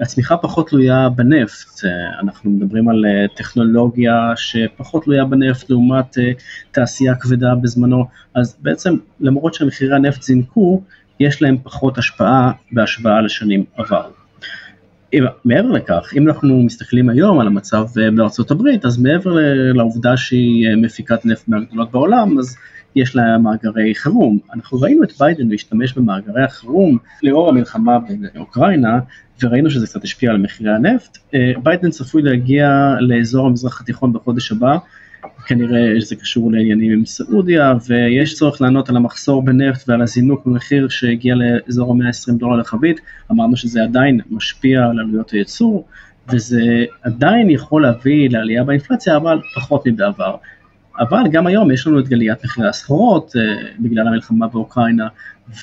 הצמיחה 0.00 0.36
פחות 0.36 0.68
תלויה 0.68 1.08
בנפט, 1.08 1.84
אנחנו 2.20 2.50
מדברים 2.50 2.88
על 2.88 3.04
טכנולוגיה 3.36 4.32
שפחות 4.36 5.04
תלויה 5.04 5.24
בנפט 5.24 5.70
לעומת 5.70 6.18
תעשייה 6.72 7.14
כבדה 7.14 7.54
בזמנו, 7.54 8.06
אז 8.34 8.56
בעצם 8.62 8.96
למרות 9.20 9.54
שמחירי 9.54 9.96
הנפט 9.96 10.22
זינקו, 10.22 10.82
יש 11.20 11.42
להם 11.42 11.56
פחות 11.62 11.98
השפעה 11.98 12.52
בהשוואה 12.72 13.20
לשנים 13.20 13.64
עבר. 15.12 15.28
מעבר 15.44 15.70
לכך, 15.70 16.12
אם 16.16 16.28
אנחנו 16.28 16.62
מסתכלים 16.62 17.08
היום 17.08 17.40
על 17.40 17.46
המצב 17.46 17.86
בארצות 18.16 18.50
הברית, 18.50 18.84
אז 18.84 18.98
מעבר 18.98 19.36
לעובדה 19.74 20.16
שהיא 20.16 20.66
מפיקת 20.76 21.26
נפט 21.26 21.48
מהגדולות 21.48 21.90
בעולם, 21.90 22.38
אז 22.38 22.56
יש 22.96 23.16
לה 23.16 23.38
מאגרי 23.38 23.94
חירום. 23.94 24.38
אנחנו 24.54 24.80
ראינו 24.80 25.02
את 25.02 25.12
ביידן 25.18 25.48
להשתמש 25.48 25.92
במאגרי 25.92 26.44
החירום 26.44 26.98
לאור 27.22 27.48
המלחמה 27.48 27.98
באוקראינה, 28.34 28.98
וראינו 29.42 29.70
שזה 29.70 29.86
קצת 29.86 30.04
השפיע 30.04 30.30
על 30.30 30.38
מחירי 30.38 30.74
הנפט. 30.74 31.18
ביידן 31.62 31.90
צפוי 31.90 32.22
להגיע 32.22 32.94
לאזור 33.00 33.46
המזרח 33.46 33.80
התיכון 33.80 34.12
בחודש 34.12 34.52
הבא, 34.52 34.76
כנראה 35.46 36.00
שזה 36.00 36.16
קשור 36.16 36.52
לעניינים 36.52 36.92
עם 36.92 37.04
סעודיה, 37.06 37.74
ויש 37.88 38.34
צורך 38.34 38.60
לענות 38.60 38.88
על 38.88 38.96
המחסור 38.96 39.42
בנפט 39.44 39.88
ועל 39.88 40.02
הזינוק 40.02 40.46
במחיר 40.46 40.88
שהגיע 40.88 41.34
לאזור 41.34 41.92
ה-120 41.92 42.32
דולר 42.38 42.56
לחבית, 42.56 43.00
אמרנו 43.30 43.56
שזה 43.56 43.82
עדיין 43.82 44.20
משפיע 44.30 44.84
על 44.84 45.00
עלויות 45.00 45.30
הייצור, 45.30 45.86
וזה 46.32 46.84
עדיין 47.02 47.50
יכול 47.50 47.82
להביא 47.82 48.30
לעלייה 48.30 48.64
באינפלציה, 48.64 49.16
אבל 49.16 49.40
פחות 49.54 49.86
מבעבר. 49.86 50.36
אבל 50.98 51.22
גם 51.32 51.46
היום 51.46 51.70
יש 51.70 51.86
לנו 51.86 51.98
את 51.98 52.08
גליית 52.08 52.44
מחירי 52.44 52.68
הסחורות 52.68 53.32
בגלל 53.78 54.08
המלחמה 54.08 54.48
באוקראינה, 54.48 55.08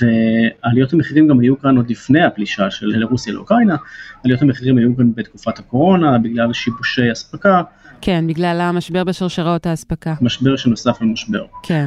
ועליות 0.02 0.94
המחירים 0.94 1.28
גם 1.28 1.40
היו 1.40 1.60
כאן 1.60 1.78
עוד 1.78 1.90
לפני 1.90 2.24
הפלישה 2.24 2.72
של 2.72 3.04
רוסיה 3.04 3.34
לאוקראינה, 3.34 3.76
עליות 4.24 4.42
המחירים 4.42 4.78
היו 4.78 4.98
כאן 4.98 5.12
בתקופת 5.16 5.60
הקורונה 5.60 6.18
בגלל 6.18 6.54
שיבושי 6.54 7.12
אספקה. 7.12 7.62
כן, 8.02 8.28
בגלל 8.28 8.62
המשבר 8.62 9.04
בשרשראות 9.04 9.66
האספקה. 9.66 10.14
משבר 10.22 10.56
שנוסף 10.56 11.02
למשבר. 11.02 11.46
כן. 11.64 11.86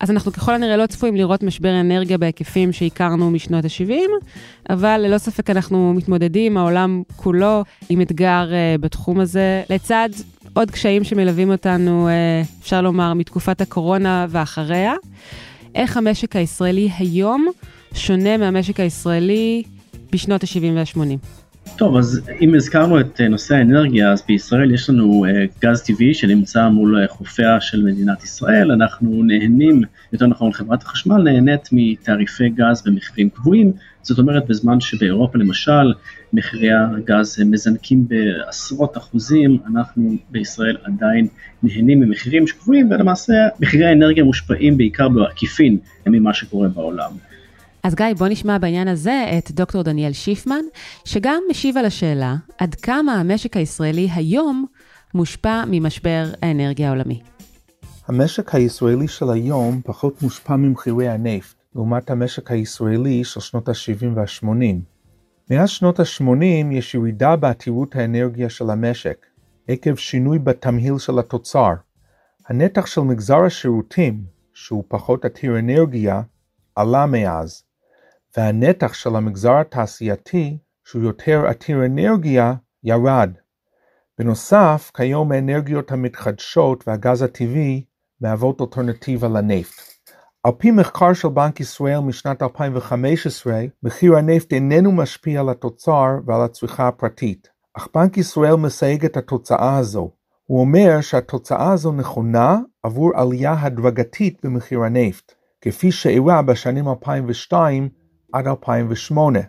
אז 0.00 0.10
אנחנו 0.10 0.32
ככל 0.32 0.54
הנראה 0.54 0.76
לא 0.76 0.86
צפויים 0.86 1.16
לראות 1.16 1.42
משבר 1.42 1.80
אנרגיה 1.80 2.18
בהיקפים 2.18 2.72
שהכרנו 2.72 3.30
משנות 3.30 3.64
ה-70, 3.64 4.26
אבל 4.70 5.00
ללא 5.04 5.18
ספק 5.18 5.50
אנחנו 5.50 5.94
מתמודדים, 5.96 6.56
העולם 6.56 7.02
כולו, 7.16 7.64
עם 7.88 8.00
אתגר 8.00 8.48
uh, 8.50 8.80
בתחום 8.80 9.20
הזה, 9.20 9.62
לצד 9.70 10.08
עוד 10.52 10.70
קשיים 10.70 11.04
שמלווים 11.04 11.50
אותנו, 11.50 12.08
uh, 12.08 12.62
אפשר 12.62 12.80
לומר, 12.80 13.14
מתקופת 13.14 13.60
הקורונה 13.60 14.26
ואחריה. 14.28 14.94
איך 15.74 15.96
המשק 15.96 16.36
הישראלי 16.36 16.90
היום 16.98 17.46
שונה 17.94 18.36
מהמשק 18.36 18.80
הישראלי 18.80 19.62
בשנות 20.12 20.42
ה-70 20.42 20.74
וה-80? 20.74 21.43
טוב, 21.76 21.96
אז 21.96 22.20
אם 22.40 22.54
הזכרנו 22.54 23.00
את 23.00 23.20
אה, 23.20 23.28
נושא 23.28 23.54
האנרגיה, 23.54 24.12
אז 24.12 24.22
בישראל 24.28 24.74
יש 24.74 24.90
לנו 24.90 25.24
אה, 25.24 25.44
גז 25.62 25.82
טבעי 25.82 26.14
שנמצא 26.14 26.68
מול 26.68 27.00
אה, 27.00 27.08
חופיה 27.08 27.60
של 27.60 27.82
מדינת 27.82 28.24
ישראל, 28.24 28.72
אנחנו 28.72 29.22
נהנים, 29.22 29.82
יותר 30.12 30.26
נכון 30.26 30.52
חברת 30.52 30.82
החשמל 30.82 31.22
נהנית 31.22 31.68
מתעריפי 31.72 32.48
גז 32.48 32.82
במחירים 32.86 33.30
קבועים, 33.30 33.72
זאת 34.02 34.18
אומרת 34.18 34.46
בזמן 34.46 34.80
שבאירופה 34.80 35.38
למשל 35.38 35.92
מחירי 36.32 36.72
הגז 36.72 37.42
מזנקים 37.46 38.08
בעשרות 38.08 38.96
אחוזים, 38.96 39.58
אנחנו 39.70 40.16
בישראל 40.30 40.76
עדיין 40.84 41.26
נהנים 41.62 42.00
ממחירים 42.00 42.46
שקבועים 42.46 42.90
ולמעשה 42.90 43.34
מחירי 43.60 43.86
האנרגיה 43.86 44.24
מושפעים 44.24 44.76
בעיקר 44.76 45.08
בעקיפין 45.08 45.78
ממה 46.06 46.34
שקורה 46.34 46.68
בעולם. 46.68 47.10
אז 47.84 47.94
גיא, 47.94 48.06
בוא 48.18 48.28
נשמע 48.28 48.58
בעניין 48.58 48.88
הזה 48.88 49.24
את 49.38 49.50
דוקטור 49.50 49.82
דניאל 49.82 50.12
שיפמן, 50.12 50.64
שגם 51.04 51.42
משיב 51.50 51.76
על 51.76 51.84
השאלה 51.84 52.34
עד 52.58 52.74
כמה 52.74 53.14
המשק 53.14 53.56
הישראלי 53.56 54.08
היום 54.14 54.66
מושפע 55.14 55.64
ממשבר 55.66 56.24
האנרגיה 56.42 56.88
העולמי. 56.88 57.22
המשק 58.06 58.54
הישראלי 58.54 59.08
של 59.08 59.30
היום 59.30 59.80
פחות 59.84 60.22
מושפע 60.22 60.56
ממחירי 60.56 61.08
הנפט, 61.08 61.56
לעומת 61.74 62.10
המשק 62.10 62.50
הישראלי 62.50 63.24
של 63.24 63.40
שנות 63.40 63.68
ה-70 63.68 64.06
וה-80. 64.14 64.46
מאז 65.50 65.68
שנות 65.68 66.00
ה-80 66.00 66.44
יש 66.72 66.94
ירידה 66.94 67.36
בעתירות 67.36 67.96
האנרגיה 67.96 68.50
של 68.50 68.70
המשק, 68.70 69.26
עקב 69.68 69.94
שינוי 69.94 70.38
בתמהיל 70.38 70.98
של 70.98 71.18
התוצר. 71.18 71.72
הנתח 72.48 72.86
של 72.86 73.00
מגזר 73.00 73.44
השירותים, 73.44 74.24
שהוא 74.54 74.84
פחות 74.88 75.24
עתיר 75.24 75.58
אנרגיה, 75.58 76.22
עלה 76.76 77.06
מאז, 77.06 77.62
והנתח 78.36 78.94
של 78.94 79.16
המגזר 79.16 79.58
התעשייתי, 79.58 80.58
שהוא 80.84 81.02
יותר 81.02 81.46
עתיר 81.46 81.84
אנרגיה, 81.86 82.54
ירד. 82.84 83.30
בנוסף, 84.18 84.90
כיום 84.94 85.32
האנרגיות 85.32 85.92
המתחדשות 85.92 86.84
והגז 86.86 87.22
הטבעי 87.22 87.84
מהוות 88.20 88.60
אלטרנטיבה 88.60 89.28
לנפט. 89.28 89.82
על 90.42 90.52
פי 90.58 90.70
מחקר 90.70 91.12
של 91.12 91.28
בנק 91.28 91.60
ישראל 91.60 92.00
משנת 92.00 92.42
2015, 92.42 93.62
מחיר 93.82 94.16
הנפט 94.16 94.52
איננו 94.52 94.92
משפיע 94.92 95.40
על 95.40 95.48
התוצר 95.48 96.06
ועל 96.26 96.42
הצריכה 96.42 96.88
הפרטית, 96.88 97.48
אך 97.74 97.88
בנק 97.94 98.18
ישראל 98.18 98.54
מסייג 98.54 99.04
את 99.04 99.16
התוצאה 99.16 99.76
הזו. 99.76 100.10
הוא 100.44 100.60
אומר 100.60 101.00
שהתוצאה 101.00 101.72
הזו 101.72 101.92
נכונה 101.92 102.58
עבור 102.82 103.10
עלייה 103.14 103.54
הדרגתית 103.60 104.38
במחיר 104.42 104.82
הנפט, 104.82 105.32
כפי 105.60 105.92
שאירע 105.92 106.42
בשנים 106.42 106.88
2002 106.88 107.88
עד 108.34 108.46
2008. 108.46 109.40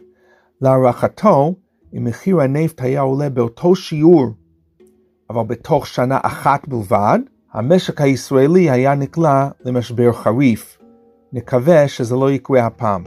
להערכתו, 0.61 1.55
אם 1.97 2.03
מחיר 2.03 2.41
הנפט 2.41 2.81
היה 2.81 3.01
עולה 3.01 3.29
באותו 3.29 3.75
שיעור, 3.75 4.27
אבל 5.29 5.43
בתוך 5.43 5.87
שנה 5.87 6.19
אחת 6.23 6.67
בלבד, 6.67 7.19
המשק 7.53 8.01
הישראלי 8.01 8.69
היה 8.69 8.95
נקלע 8.95 9.47
למשבר 9.65 10.13
חריף. 10.13 10.77
נקווה 11.33 11.87
שזה 11.87 12.15
לא 12.15 12.31
יקרה 12.31 12.65
הפעם. 12.65 13.03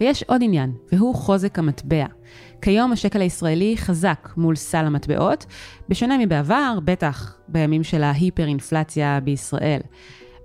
ויש 0.00 0.22
עוד 0.22 0.40
עניין, 0.44 0.72
והוא 0.92 1.14
חוזק 1.14 1.58
המטבע. 1.58 2.06
כיום 2.62 2.92
השקל 2.92 3.20
הישראלי 3.20 3.74
חזק 3.76 4.28
מול 4.36 4.56
סל 4.56 4.84
המטבעות, 4.84 5.46
בשונה 5.88 6.18
מבעבר, 6.18 6.78
בטח 6.84 7.38
בימים 7.48 7.82
של 7.82 8.02
ההיפר-אינפלציה 8.02 9.20
בישראל. 9.20 9.80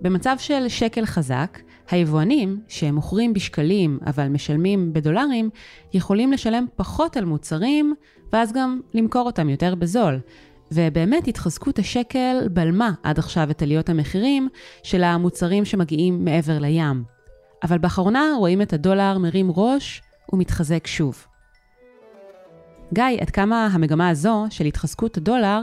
במצב 0.01 0.35
של 0.39 0.67
שקל 0.67 1.05
חזק, 1.05 1.59
היבואנים, 1.89 2.61
שהם 2.67 2.95
מוכרים 2.95 3.33
בשקלים 3.33 3.99
אבל 4.05 4.27
משלמים 4.27 4.93
בדולרים, 4.93 5.49
יכולים 5.93 6.31
לשלם 6.31 6.65
פחות 6.75 7.17
על 7.17 7.25
מוצרים, 7.25 7.95
ואז 8.33 8.53
גם 8.53 8.79
למכור 8.93 9.25
אותם 9.25 9.49
יותר 9.49 9.75
בזול. 9.75 10.19
ובאמת 10.71 11.27
התחזקות 11.27 11.79
השקל 11.79 12.47
בלמה 12.51 12.91
עד 13.03 13.19
עכשיו 13.19 13.51
את 13.51 13.61
עליות 13.61 13.89
המחירים 13.89 14.49
של 14.83 15.03
המוצרים 15.03 15.65
שמגיעים 15.65 16.25
מעבר 16.25 16.59
לים. 16.59 17.03
אבל 17.63 17.77
באחרונה 17.77 18.23
רואים 18.37 18.61
את 18.61 18.73
הדולר 18.73 19.17
מרים 19.17 19.51
ראש 19.55 20.01
ומתחזק 20.33 20.87
שוב. 20.87 21.25
גיא, 22.93 23.21
עד 23.21 23.29
כמה 23.29 23.67
המגמה 23.71 24.09
הזו 24.09 24.45
של 24.49 24.65
התחזקות 24.65 25.17
הדולר 25.17 25.61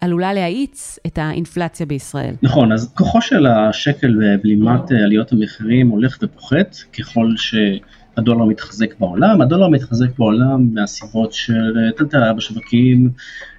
עלולה 0.00 0.32
להאיץ 0.32 0.98
את 1.06 1.18
האינפלציה 1.18 1.86
בישראל. 1.86 2.34
נכון, 2.42 2.72
אז 2.72 2.92
כוחו 2.94 3.22
של 3.22 3.46
השקל 3.46 4.14
בבלימת 4.20 4.90
עליות 4.90 5.32
המחירים 5.32 5.88
הולך 5.88 6.18
ופוחת 6.22 6.76
ככל 6.98 7.28
שהדולר 7.36 8.44
מתחזק 8.44 8.98
בעולם. 8.98 9.40
הדולר 9.40 9.68
מתחזק 9.68 10.18
בעולם 10.18 10.74
מהסיבות 10.74 11.32
של 11.32 11.90
טלטלה 11.96 12.32
בשווקים, 12.32 13.10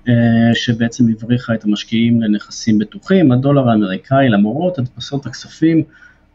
אה, 0.08 0.14
שבעצם 0.54 1.06
הבריחה 1.10 1.54
את 1.54 1.64
המשקיעים 1.64 2.22
לנכסים 2.22 2.80
בטוחים. 2.80 3.32
הדולר 3.32 3.70
האמריקאי, 3.70 4.30
למרות 4.30 4.80
הדפסות 4.80 5.26
הכספים, 5.26 5.84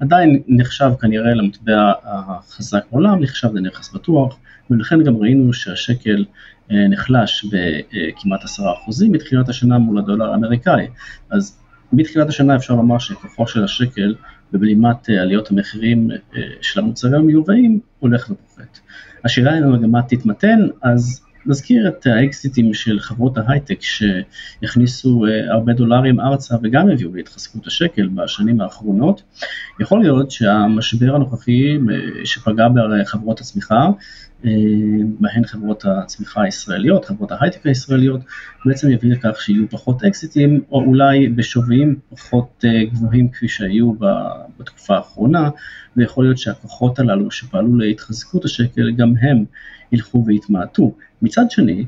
עדיין 0.00 0.42
נחשב 0.48 0.90
כנראה 1.00 1.35
למטבע 1.35 1.92
החזק 2.04 2.85
בעולם, 2.92 3.22
נחשב 3.22 3.54
לנכס 3.54 3.94
בטוח, 3.94 4.38
ולכן 4.70 5.02
גם 5.02 5.16
ראינו 5.16 5.52
שהשקל 5.52 6.24
אה, 6.70 6.88
נחלש 6.88 7.44
בכמעט 7.44 8.44
עשרה 8.44 8.72
אחוזים 8.72 9.12
מתחילת 9.12 9.48
השנה 9.48 9.78
מול 9.78 9.98
הדולר 9.98 10.32
האמריקאי. 10.32 10.87
אז 11.30 11.59
מתחילת 11.92 12.28
השנה 12.28 12.56
אפשר 12.56 12.74
לומר 12.74 12.98
שכוחו 12.98 13.46
של 13.46 13.64
השקל 13.64 14.14
בבלימת 14.52 15.11
אה, 15.11 15.22
עליות 15.22 15.50
המחירים 15.50 16.11
אה, 16.11 16.42
של 16.61 16.80
המוצרים 16.80 17.14
המיובאים 17.14 17.80
הולך 17.98 18.30
ופוחת. 18.30 18.78
השאלה 19.24 19.59
אם 19.59 19.62
המגמה 19.62 20.02
תתמתן, 20.02 20.61
אז 20.82 21.25
נזכיר 21.46 21.88
את 21.88 22.06
האקזיטים 22.06 22.74
של 22.74 23.00
חברות 23.00 23.38
ההייטק 23.38 23.78
שהכניסו 23.80 25.24
הרבה 25.50 25.72
דולרים 25.72 26.20
ארצה 26.20 26.56
וגם 26.62 26.88
הביאו 26.88 27.14
להתחזקות 27.14 27.66
השקל 27.66 28.09
בשנים 28.09 28.61
האחרונות. 28.61 29.22
יכול 29.80 30.00
להיות 30.00 30.30
שהמשבר 30.30 31.14
הנוכחי 31.14 31.78
שפגע 32.24 32.66
בחברות 32.68 33.40
הצמיחה 33.40 33.90
אה, 34.44 34.50
בהן 35.20 35.44
חברות 35.46 35.85
הצמיחה 35.85 36.42
הישראליות, 36.42 37.04
חברות 37.04 37.32
ההייטק 37.32 37.66
הישראליות, 37.66 38.20
בעצם 38.64 38.90
יביא 38.90 39.12
לכך 39.12 39.40
שיהיו 39.40 39.70
פחות 39.70 40.04
אקזיטים, 40.04 40.61
או 40.70 40.85
אולי 40.85 41.28
בשווים 41.28 41.96
פחות 42.11 42.64
אה, 42.64 42.85
גבוהים 42.85 43.28
כפי 43.28 43.48
שהיו 43.48 43.92
בתקופה 44.59 44.96
האחרונה, 44.96 45.50
ויכול 45.96 46.24
להיות 46.24 46.38
שהכוחות 46.38 46.98
הללו 46.98 47.30
שפעלו 47.30 47.76
להתחזקות 47.76 48.44
השקל, 48.44 48.90
גם 48.90 49.14
הם 49.20 49.44
ילכו 49.92 50.24
ויתמעטו. 50.26 50.94
מצד 51.22 51.50
שני, 51.50 51.85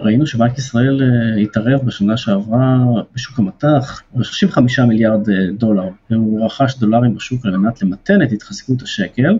ראינו 0.00 0.26
שבנק 0.26 0.58
ישראל 0.58 1.02
אה, 1.02 1.42
התערב 1.42 1.80
בשנה 1.86 2.16
שעברה 2.16 2.76
בשוק 3.14 3.38
המטח 3.38 4.02
ב-35 4.14 4.82
מיליארד 4.88 5.28
דולר, 5.58 5.88
והוא 6.10 6.46
רכש 6.46 6.78
דולרים 6.78 7.14
בשוק 7.14 7.46
על 7.46 7.56
מנת 7.56 7.82
למתן 7.82 8.22
את 8.22 8.32
התחזקות 8.32 8.82
השקל, 8.82 9.38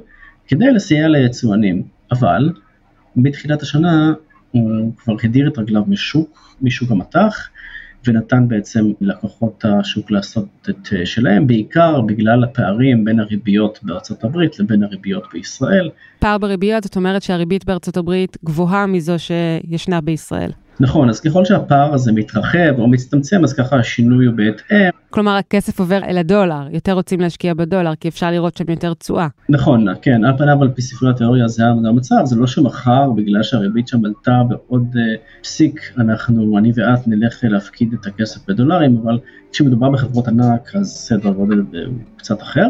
כדי 0.49 0.73
לסייע 0.73 1.09
ליצואנים. 1.09 1.83
אבל 2.13 2.53
בתחילת 3.17 3.63
השנה 3.63 4.13
הוא 4.51 4.93
כבר 4.97 5.15
הדיר 5.25 5.49
את 5.49 5.59
רגליו 5.59 5.83
משוק, 5.89 6.57
משוק 6.63 6.91
המטח, 6.91 7.49
ונתן 8.09 8.49
בעצם 8.49 8.93
לקוחות 9.01 9.65
השוק 9.65 10.11
לעשות 10.11 10.69
את 10.71 10.89
שלהם, 11.05 11.47
בעיקר 11.47 12.01
בגלל 12.01 12.45
הפערים 12.45 13.05
בין 13.05 13.21
הריביות 13.21 13.79
בארצות 13.83 14.25
הברית 14.25 14.61
לבין 14.61 14.83
הריביות 14.83 15.25
בישראל. 15.33 15.91
פער 16.19 16.39
בריביות, 16.39 16.85
זאת 16.85 16.97
אומרת 16.97 17.23
שהריבית 17.23 17.65
בארצות 17.65 17.97
הברית 17.97 18.37
גבוהה 18.45 18.87
מזו 18.87 19.15
שישנה 19.19 20.01
בישראל. 20.01 20.51
נכון, 20.81 21.09
אז 21.09 21.21
ככל 21.21 21.45
שהפער 21.45 21.95
הזה 21.95 22.13
מתרחב 22.13 22.79
או 22.79 22.89
מצטמצם, 22.89 23.45
אז 23.45 23.53
ככה 23.53 23.77
השינוי 23.77 24.27
הוא 24.27 24.35
בהתאם. 24.35 24.91
כלומר, 25.11 25.37
הכסף 25.37 25.81
עובר 25.81 26.05
אל 26.05 26.19
הדולר, 26.19 26.67
יותר 26.71 26.93
רוצים 26.93 27.21
להשקיע 27.21 27.55
בדולר, 27.55 27.95
כי 27.95 28.09
אפשר 28.09 28.31
לראות 28.31 28.57
שם 28.57 28.71
יותר 28.71 28.95
תשואה. 28.95 29.29
נכון, 29.49 29.87
כן, 30.03 30.25
על 30.25 30.39
פניו 30.39 30.63
על 30.63 30.69
פי 30.69 30.83
ספרי 30.83 31.11
התיאוריה 31.11 31.49
זה 31.49 31.63
המצב, 31.67 32.25
זה 32.25 32.37
לא 32.37 32.47
שמחר, 32.47 33.11
בגלל 33.11 33.43
שהריבית 33.43 33.89
שם 33.89 34.05
עלתה 34.05 34.43
בעוד 34.49 34.95
uh, 34.95 35.43
פסיק, 35.43 35.81
אנחנו, 35.99 36.59
אני 36.59 36.73
ואת 36.75 37.09
נלך 37.09 37.39
להפקיד 37.43 37.93
את 38.01 38.07
הכסף 38.07 38.41
בדולרים, 38.49 39.01
אבל 39.03 39.19
כשמדובר 39.53 39.91
בחברות 39.91 40.29
ענק, 40.29 40.77
אז 40.77 40.87
סדר 40.87 41.31
גודל 41.31 41.59
הוא 41.59 41.95
קצת 42.17 42.43
אחר. 42.43 42.67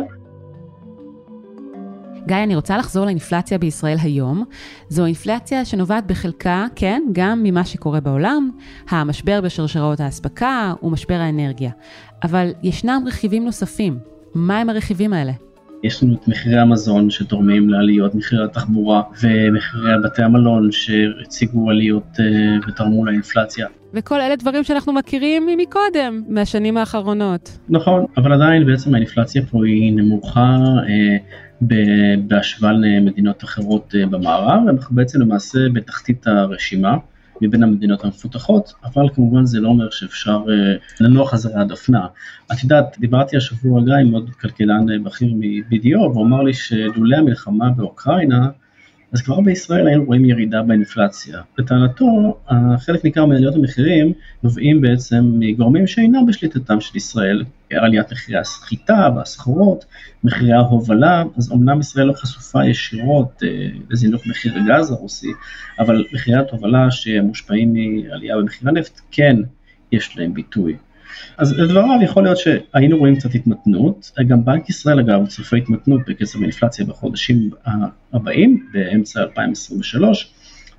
גיא, 2.26 2.36
אני 2.36 2.56
רוצה 2.56 2.78
לחזור 2.78 3.04
לאינפלציה 3.04 3.58
בישראל 3.58 3.96
היום. 4.02 4.44
זו 4.88 5.04
אינפלציה 5.04 5.64
שנובעת 5.64 6.06
בחלקה, 6.06 6.66
כן, 6.76 7.02
גם 7.12 7.42
ממה 7.42 7.64
שקורה 7.64 8.00
בעולם, 8.00 8.50
המשבר 8.88 9.40
בשרשראות 9.40 10.00
האספקה 10.00 10.72
ומשבר 10.82 11.14
האנרגיה. 11.14 11.70
אבל 12.22 12.50
ישנם 12.62 13.02
רכיבים 13.06 13.44
נוספים. 13.44 13.98
מה 14.34 14.58
הם 14.58 14.70
הרכיבים 14.70 15.12
האלה? 15.12 15.32
יש 15.82 16.02
לנו 16.02 16.14
את 16.14 16.28
מחירי 16.28 16.58
המזון 16.58 17.10
שתורמים 17.10 17.68
לעליות, 17.68 18.14
מחירי 18.14 18.44
התחבורה 18.44 19.02
ומחירי 19.22 19.92
בתי 20.04 20.22
המלון 20.22 20.68
שהציגו 20.72 21.70
עליות 21.70 22.16
uh, 22.16 22.68
ותרמו 22.68 23.06
לאינפלציה. 23.06 23.66
וכל 23.94 24.20
אלה 24.20 24.36
דברים 24.36 24.64
שאנחנו 24.64 24.92
מכירים 24.92 25.46
מקודם, 25.56 26.22
מהשנים 26.28 26.76
האחרונות. 26.76 27.58
נכון, 27.68 28.04
אבל 28.16 28.32
עדיין 28.32 28.66
בעצם 28.66 28.94
האינפלציה 28.94 29.42
פה 29.50 29.64
היא 29.66 29.92
נמוכה, 29.92 30.56
uh, 30.56 31.45
בהשוואה 32.28 32.72
למדינות 32.72 33.44
אחרות 33.44 33.94
במערב, 34.10 34.68
אנחנו 34.68 34.96
בעצם 34.96 35.20
למעשה 35.20 35.58
בתחתית 35.72 36.26
הרשימה. 36.26 36.96
מבין 37.40 37.62
המדינות 37.62 38.04
המפותחות, 38.04 38.72
אבל 38.84 39.08
כמובן 39.14 39.46
זה 39.46 39.60
לא 39.60 39.68
אומר 39.68 39.90
שאפשר 39.90 40.44
לנוח 41.00 41.30
חזרה 41.30 41.60
עד 41.60 41.70
אופנה. 41.70 42.06
את 42.52 42.62
יודעת, 42.62 42.96
דיברתי 42.98 43.36
השבוע 43.36 43.80
גם 43.80 43.98
עם 44.06 44.12
עוד 44.12 44.30
כלכלן 44.30 45.04
בכיר 45.04 45.34
מ-BDO, 45.34 45.98
והוא 45.98 46.26
אמר 46.26 46.42
לי 46.42 46.54
שלולא 46.54 47.16
המלחמה 47.16 47.70
באוקראינה, 47.70 48.48
אז 49.12 49.22
כבר 49.22 49.40
בישראל 49.40 49.86
היינו 49.86 50.04
רואים 50.04 50.24
ירידה 50.24 50.62
באינפלציה. 50.62 51.40
לטענתו, 51.58 52.38
חלק 52.78 53.04
ניכר 53.04 53.26
מעליות 53.26 53.54
המחירים 53.54 54.12
נובעים 54.42 54.80
בעצם 54.80 55.32
מגורמים 55.38 55.86
שאינם 55.86 56.26
בשליטתם 56.26 56.80
של 56.80 56.96
ישראל, 56.96 57.44
עליית 57.72 58.12
מחירי 58.12 58.38
הסחיטה 58.38 59.08
והסחורות, 59.16 59.84
מחירי 60.24 60.52
ההובלה, 60.52 61.24
אז 61.36 61.52
אמנם 61.52 61.80
ישראל 61.80 62.06
לא 62.06 62.12
חשופה 62.12 62.66
ישירות 62.66 63.42
אה, 63.42 63.68
לזינוק 63.90 64.26
מחיר 64.26 64.52
הגז 64.56 64.90
הרוסי, 64.90 65.30
אבל 65.78 66.04
מחירי 66.12 66.38
התובלה 66.38 66.90
שמושפעים 66.90 67.72
מעלייה 67.72 68.36
במחיר 68.36 68.68
הנפט, 68.68 69.00
כן 69.10 69.36
יש 69.92 70.16
להם 70.18 70.34
ביטוי. 70.34 70.76
אז 71.38 71.58
לדבריו 71.58 72.02
יכול 72.02 72.22
להיות 72.22 72.38
שהיינו 72.38 72.98
רואים 72.98 73.16
קצת 73.16 73.34
התמתנות, 73.34 74.12
גם 74.26 74.44
בנק 74.44 74.68
ישראל 74.68 75.00
אגב 75.00 75.26
צופה 75.26 75.56
התמתנות 75.56 76.00
בקצב 76.08 76.38
האינפלציה 76.38 76.84
בחודשים 76.84 77.50
הבאים, 78.12 78.66
באמצע 78.72 79.20
2023, 79.22 80.32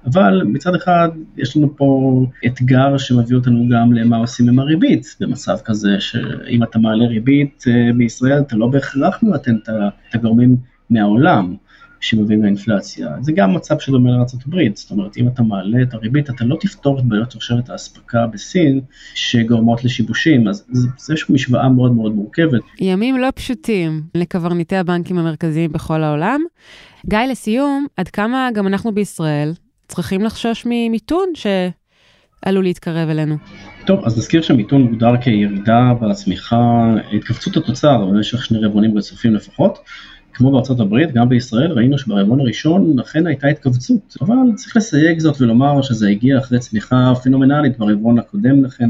אבל 0.05 0.43
מצד 0.45 0.75
אחד 0.75 1.09
יש 1.37 1.57
לנו 1.57 1.77
פה 1.77 2.25
אתגר 2.45 2.97
שמביא 2.97 3.35
אותנו 3.35 3.69
גם 3.69 3.93
למה 3.93 4.17
עושים 4.17 4.49
עם 4.49 4.59
הריבית, 4.59 5.15
במצב 5.19 5.57
כזה 5.65 5.99
שאם 5.99 6.63
אתה 6.63 6.79
מעלה 6.79 7.05
ריבית 7.05 7.63
אה, 7.67 7.93
בישראל 7.97 8.39
אתה 8.39 8.55
לא 8.55 8.67
בהכרח 8.67 9.23
מבטן 9.23 9.55
את 9.55 9.69
הגורמים 10.15 10.57
מהעולם. 10.89 11.55
שמביאים 11.99 12.43
לאינפלציה. 12.43 13.09
זה 13.21 13.31
גם 13.31 13.53
מצב 13.53 13.79
שדומה 13.79 14.11
לארה"ב, 14.11 14.75
זאת 14.75 14.91
אומרת, 14.91 15.17
אם 15.17 15.27
אתה 15.27 15.43
מעלה 15.43 15.81
את 15.81 15.93
הריבית, 15.93 16.29
אתה 16.29 16.45
לא 16.45 16.57
תפתור 16.59 16.99
את 16.99 17.05
בעיות 17.05 17.31
שרשרת 17.31 17.69
האספקה 17.69 18.27
בסין, 18.27 18.81
שגורמות 19.13 19.83
לשיבושים, 19.83 20.47
אז 20.47 20.65
זה 20.71 20.87
איזושהי 21.13 21.35
משוואה 21.35 21.69
מאוד 21.69 21.91
מאוד 21.91 22.15
מורכבת. 22.15 22.61
ימים 22.79 23.17
לא 23.17 23.27
פשוטים 23.35 24.01
לקברניטי 24.15 24.75
הבנקים 24.75 25.17
המרכזיים 25.17 25.71
בכל 25.71 26.03
העולם. 26.03 26.41
גיא, 27.05 27.19
לסיום, 27.19 27.85
עד 27.97 28.07
כמה 28.07 28.49
גם 28.53 28.67
אנחנו 28.67 28.91
בישראל 28.91 29.53
צריכים 29.87 30.21
לחשוש 30.21 30.63
ממיתון 30.65 31.25
שעלול 31.35 32.63
להתקרב 32.63 33.09
אלינו? 33.09 33.35
טוב, 33.85 34.05
אז 34.05 34.17
נזכיר 34.17 34.41
שמיתון 34.41 34.81
מוגדר 34.81 35.17
כירידה 35.21 35.91
בצמיחה, 36.01 36.93
התכווצות 37.13 37.57
התוצר 37.57 38.05
במשך 38.05 38.45
שני 38.45 38.65
רבעונים 38.65 38.97
רצופים 38.97 39.35
לפחות. 39.35 39.79
כמו 40.37 40.51
בארצות 40.51 40.79
הברית, 40.79 41.11
גם 41.11 41.29
בישראל, 41.29 41.71
ראינו 41.71 41.97
שברבעון 41.97 42.39
הראשון 42.39 42.99
אכן 42.99 43.27
הייתה 43.27 43.47
התכווצות, 43.47 44.17
אבל 44.21 44.35
צריך 44.55 44.77
לסייג 44.77 45.19
זאת 45.19 45.41
ולומר 45.41 45.81
שזה 45.81 46.09
הגיע 46.09 46.37
אחרי 46.37 46.59
צמיחה 46.59 47.13
פנומנלית 47.23 47.77
ברבעון 47.77 48.19
הקודם 48.19 48.65
לכן, 48.65 48.89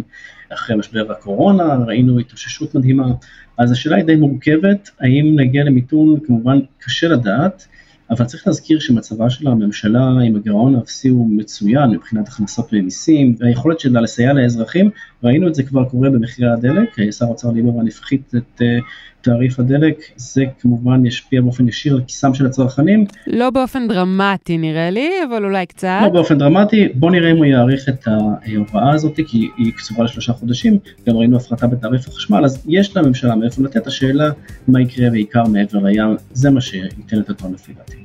אחרי 0.54 0.76
משבר 0.76 1.12
הקורונה, 1.12 1.76
ראינו 1.88 2.20
התאוששות 2.20 2.76
מדהימה, 2.76 3.14
אז 3.58 3.72
השאלה 3.72 3.96
היא 3.96 4.06
די 4.06 4.16
מורכבת, 4.16 4.90
האם 5.00 5.36
נגיע 5.36 5.64
למיתון, 5.64 6.20
כמובן 6.26 6.60
קשה 6.80 7.08
לדעת, 7.08 7.68
אבל 8.10 8.26
צריך 8.26 8.48
להזכיר 8.48 8.80
שמצבה 8.80 9.30
של 9.30 9.48
הממשלה 9.48 10.10
עם 10.26 10.36
הגירעון 10.36 10.76
האפסי 10.76 11.10
הוא 11.10 11.30
מצוין 11.30 11.90
מבחינת 11.90 12.28
הכנסות 12.28 12.74
ממיסים 12.74 13.36
והיכולת 13.40 13.80
שלה 13.80 14.02
לסייע 14.02 14.34
לאזרחים, 14.34 14.90
ראינו 15.24 15.48
את 15.48 15.56
זה 15.56 15.64
כבר 15.64 15.86
קורה 15.86 16.10
במחירי 16.10 16.52
הדלק, 16.52 17.12
שר 17.12 17.26
האוצר 17.26 17.52
ליברמן 17.52 17.88
הפחית 17.88 18.32
את 18.36 18.62
אה, 18.62 18.78
תעריף 19.22 19.60
הדלק, 19.60 19.96
זה 20.16 20.44
כמובן 20.60 21.06
ישפיע 21.06 21.42
באופן 21.42 21.68
ישיר 21.68 21.94
על 21.94 22.02
כיסם 22.08 22.34
של 22.34 22.46
הצרכנים. 22.46 23.06
לא 23.28 23.50
באופן 23.50 23.88
דרמטי 23.88 24.58
נראה 24.58 24.90
לי, 24.90 25.10
אבל 25.30 25.46
אולי 25.46 25.66
קצת. 25.66 26.00
לא 26.04 26.10
באופן 26.10 26.38
דרמטי, 26.38 26.88
בוא 26.96 27.12
נראה 27.12 27.32
אם 27.32 27.38
הוא 27.38 27.46
יאריך 27.46 27.90
את 27.90 28.08
ההוראה 28.08 28.94
הזאת, 28.94 29.20
כי 29.28 29.50
היא 29.58 29.74
קצובה 29.74 30.04
לשלושה 30.04 30.34
חודשים, 30.34 30.78
גם 31.08 31.18
ראינו 31.18 31.38
הפחתה 31.38 31.68
בתעריף 31.68 32.08
החשמל, 32.08 32.46
אז 32.46 32.66
יש 32.68 32.98
לממשלה 32.98 33.36
מאיפה 33.36 33.62
לתת, 33.64 33.88
השאלה 33.88 34.30
מה 34.68 34.82
יקרה 34.82 35.10
בעיקר 35.10 35.44
מעבר 35.44 35.80
לים, 35.80 36.16
זה 36.34 36.50
מה 36.50 36.62
שייתן 36.62 37.20
את 37.20 37.30
הטון 37.30 37.54
לפי 37.54 37.74
דעתי. 37.74 37.98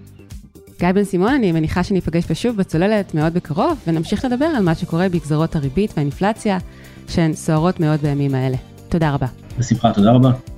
גיא 0.81 0.93
בן 0.93 1.05
סימון, 1.05 1.35
אני 1.35 1.53
מניחה 1.53 1.83
שניפגש 1.83 2.27
פה 2.27 2.35
שוב 2.35 2.57
בצוללת 2.57 3.15
מאוד 3.15 3.35
בקרוב, 3.35 3.79
ונמשיך 3.87 4.25
לדבר 4.25 4.45
על 4.45 4.63
מה 4.63 4.75
שקורה 4.75 5.09
בגזרות 5.09 5.57
הריבית 5.57 5.93
והאינפלציה, 5.97 6.59
שהן 7.09 7.33
סוערות 7.33 7.81
מאוד 7.81 8.01
בימים 8.01 8.35
האלה. 8.35 8.57
תודה 8.89 9.15
רבה. 9.15 9.27
בשמחה, 9.59 9.93
תודה 9.93 10.13
רבה. 10.13 10.52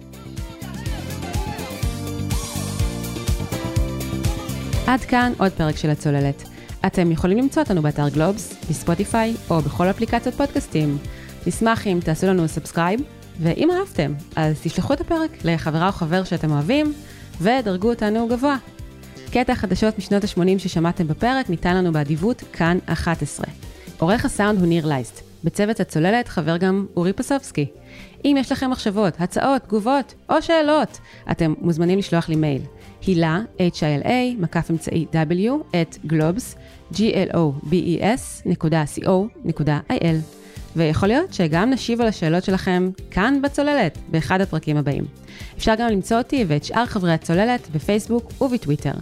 עד 4.87 5.01
כאן 5.01 5.33
עוד 5.39 5.53
פרק 5.53 5.77
של 5.77 5.91
הצוללת. 5.91 6.43
אתם 6.87 7.11
יכולים 7.11 7.39
למצוא 7.39 7.63
אותנו 7.63 7.83
באתר 7.83 8.09
גלובס, 8.09 8.55
בספוטיפיי 8.71 9.35
או 9.51 9.61
בכל 9.61 9.91
אפליקציות 9.91 10.35
פודקאסטים. 10.35 10.99
נשמח 11.47 11.87
אם 11.87 11.99
תעשו 12.05 12.27
לנו 12.27 12.49
subscribe, 12.49 13.01
ואם 13.41 13.71
אהבתם, 13.71 14.15
אז 14.37 14.61
תשלחו 14.63 14.93
את 14.93 15.01
הפרק 15.01 15.31
לחברה 15.45 15.87
או 15.87 15.93
חבר 15.93 16.25
שאתם 16.25 16.51
אוהבים, 16.51 16.93
ודרגו 17.41 17.91
אותנו 17.91 18.29
גבוה. 18.29 18.57
קטע 19.31 19.55
חדשות 19.55 19.99
משנות 19.99 20.25
ה-80 20.25 20.59
ששמעתם 20.59 21.09
בפרק 21.09 21.51
ניתן 21.51 21.77
לנו 21.77 21.93
באדיבות 21.93 22.43
כאן 22.53 22.79
11. 22.87 23.47
עורך 23.99 24.25
הסאונד 24.25 24.59
הוא 24.59 24.69
ניר 24.69 24.87
לייסט. 24.87 25.21
בצוות 25.45 25.81
הצוללת 25.81 26.29
חבר 26.29 26.57
גם 26.57 26.87
אורי 26.97 27.13
פסובסקי. 27.13 27.67
אם 28.25 28.37
יש 28.41 28.53
לכם 28.53 28.71
מחשבות, 28.71 29.15
הצעות, 29.19 29.63
תגובות 29.63 30.15
או 30.31 30.43
שאלות, 30.43 30.99
אתם 31.31 31.55
מוזמנים 31.59 31.99
לשלוח 31.99 32.29
לי 32.29 32.37
מייל. 32.37 32.63
הילה, 33.07 33.41
H-I-L-A, 33.59 34.09
מקף 34.39 34.71
אמצעי 34.71 35.07
W, 35.13 35.77
at 35.81 35.97
גלובס, 36.07 36.57
G-L-O-B-E-S, 36.93 38.43
נקודה 38.47 38.85
C-O, 38.97 39.11
ויכול 40.77 41.09
להיות 41.09 41.35
שגם 41.35 41.71
נשיב 41.71 42.01
על 42.01 42.07
השאלות 42.07 42.45
שלכם 42.45 42.91
כאן 43.11 43.43
בצוללת, 43.43 43.99
באחד 44.09 44.41
הפרקים 44.41 44.77
הבאים. 44.77 45.05
אפשר 45.57 45.75
גם 45.79 45.89
למצוא 45.89 46.19
אותי 46.19 46.45
ואת 46.49 46.65
שאר 46.65 46.87
חברי 46.87 47.13
הצוללת 47.13 47.69
בפייסבוק 47.75 48.43
ובטוויטר. 48.43 48.93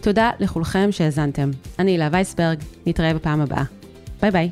תודה 0.00 0.30
לכולכם 0.40 0.92
שהאזנתם. 0.92 1.50
אני 1.78 1.90
הילה 1.90 2.08
וייסברג, 2.12 2.58
נתראה 2.86 3.14
בפעם 3.14 3.40
הבאה. 3.40 3.64
ביי 4.20 4.30
ביי. 4.30 4.50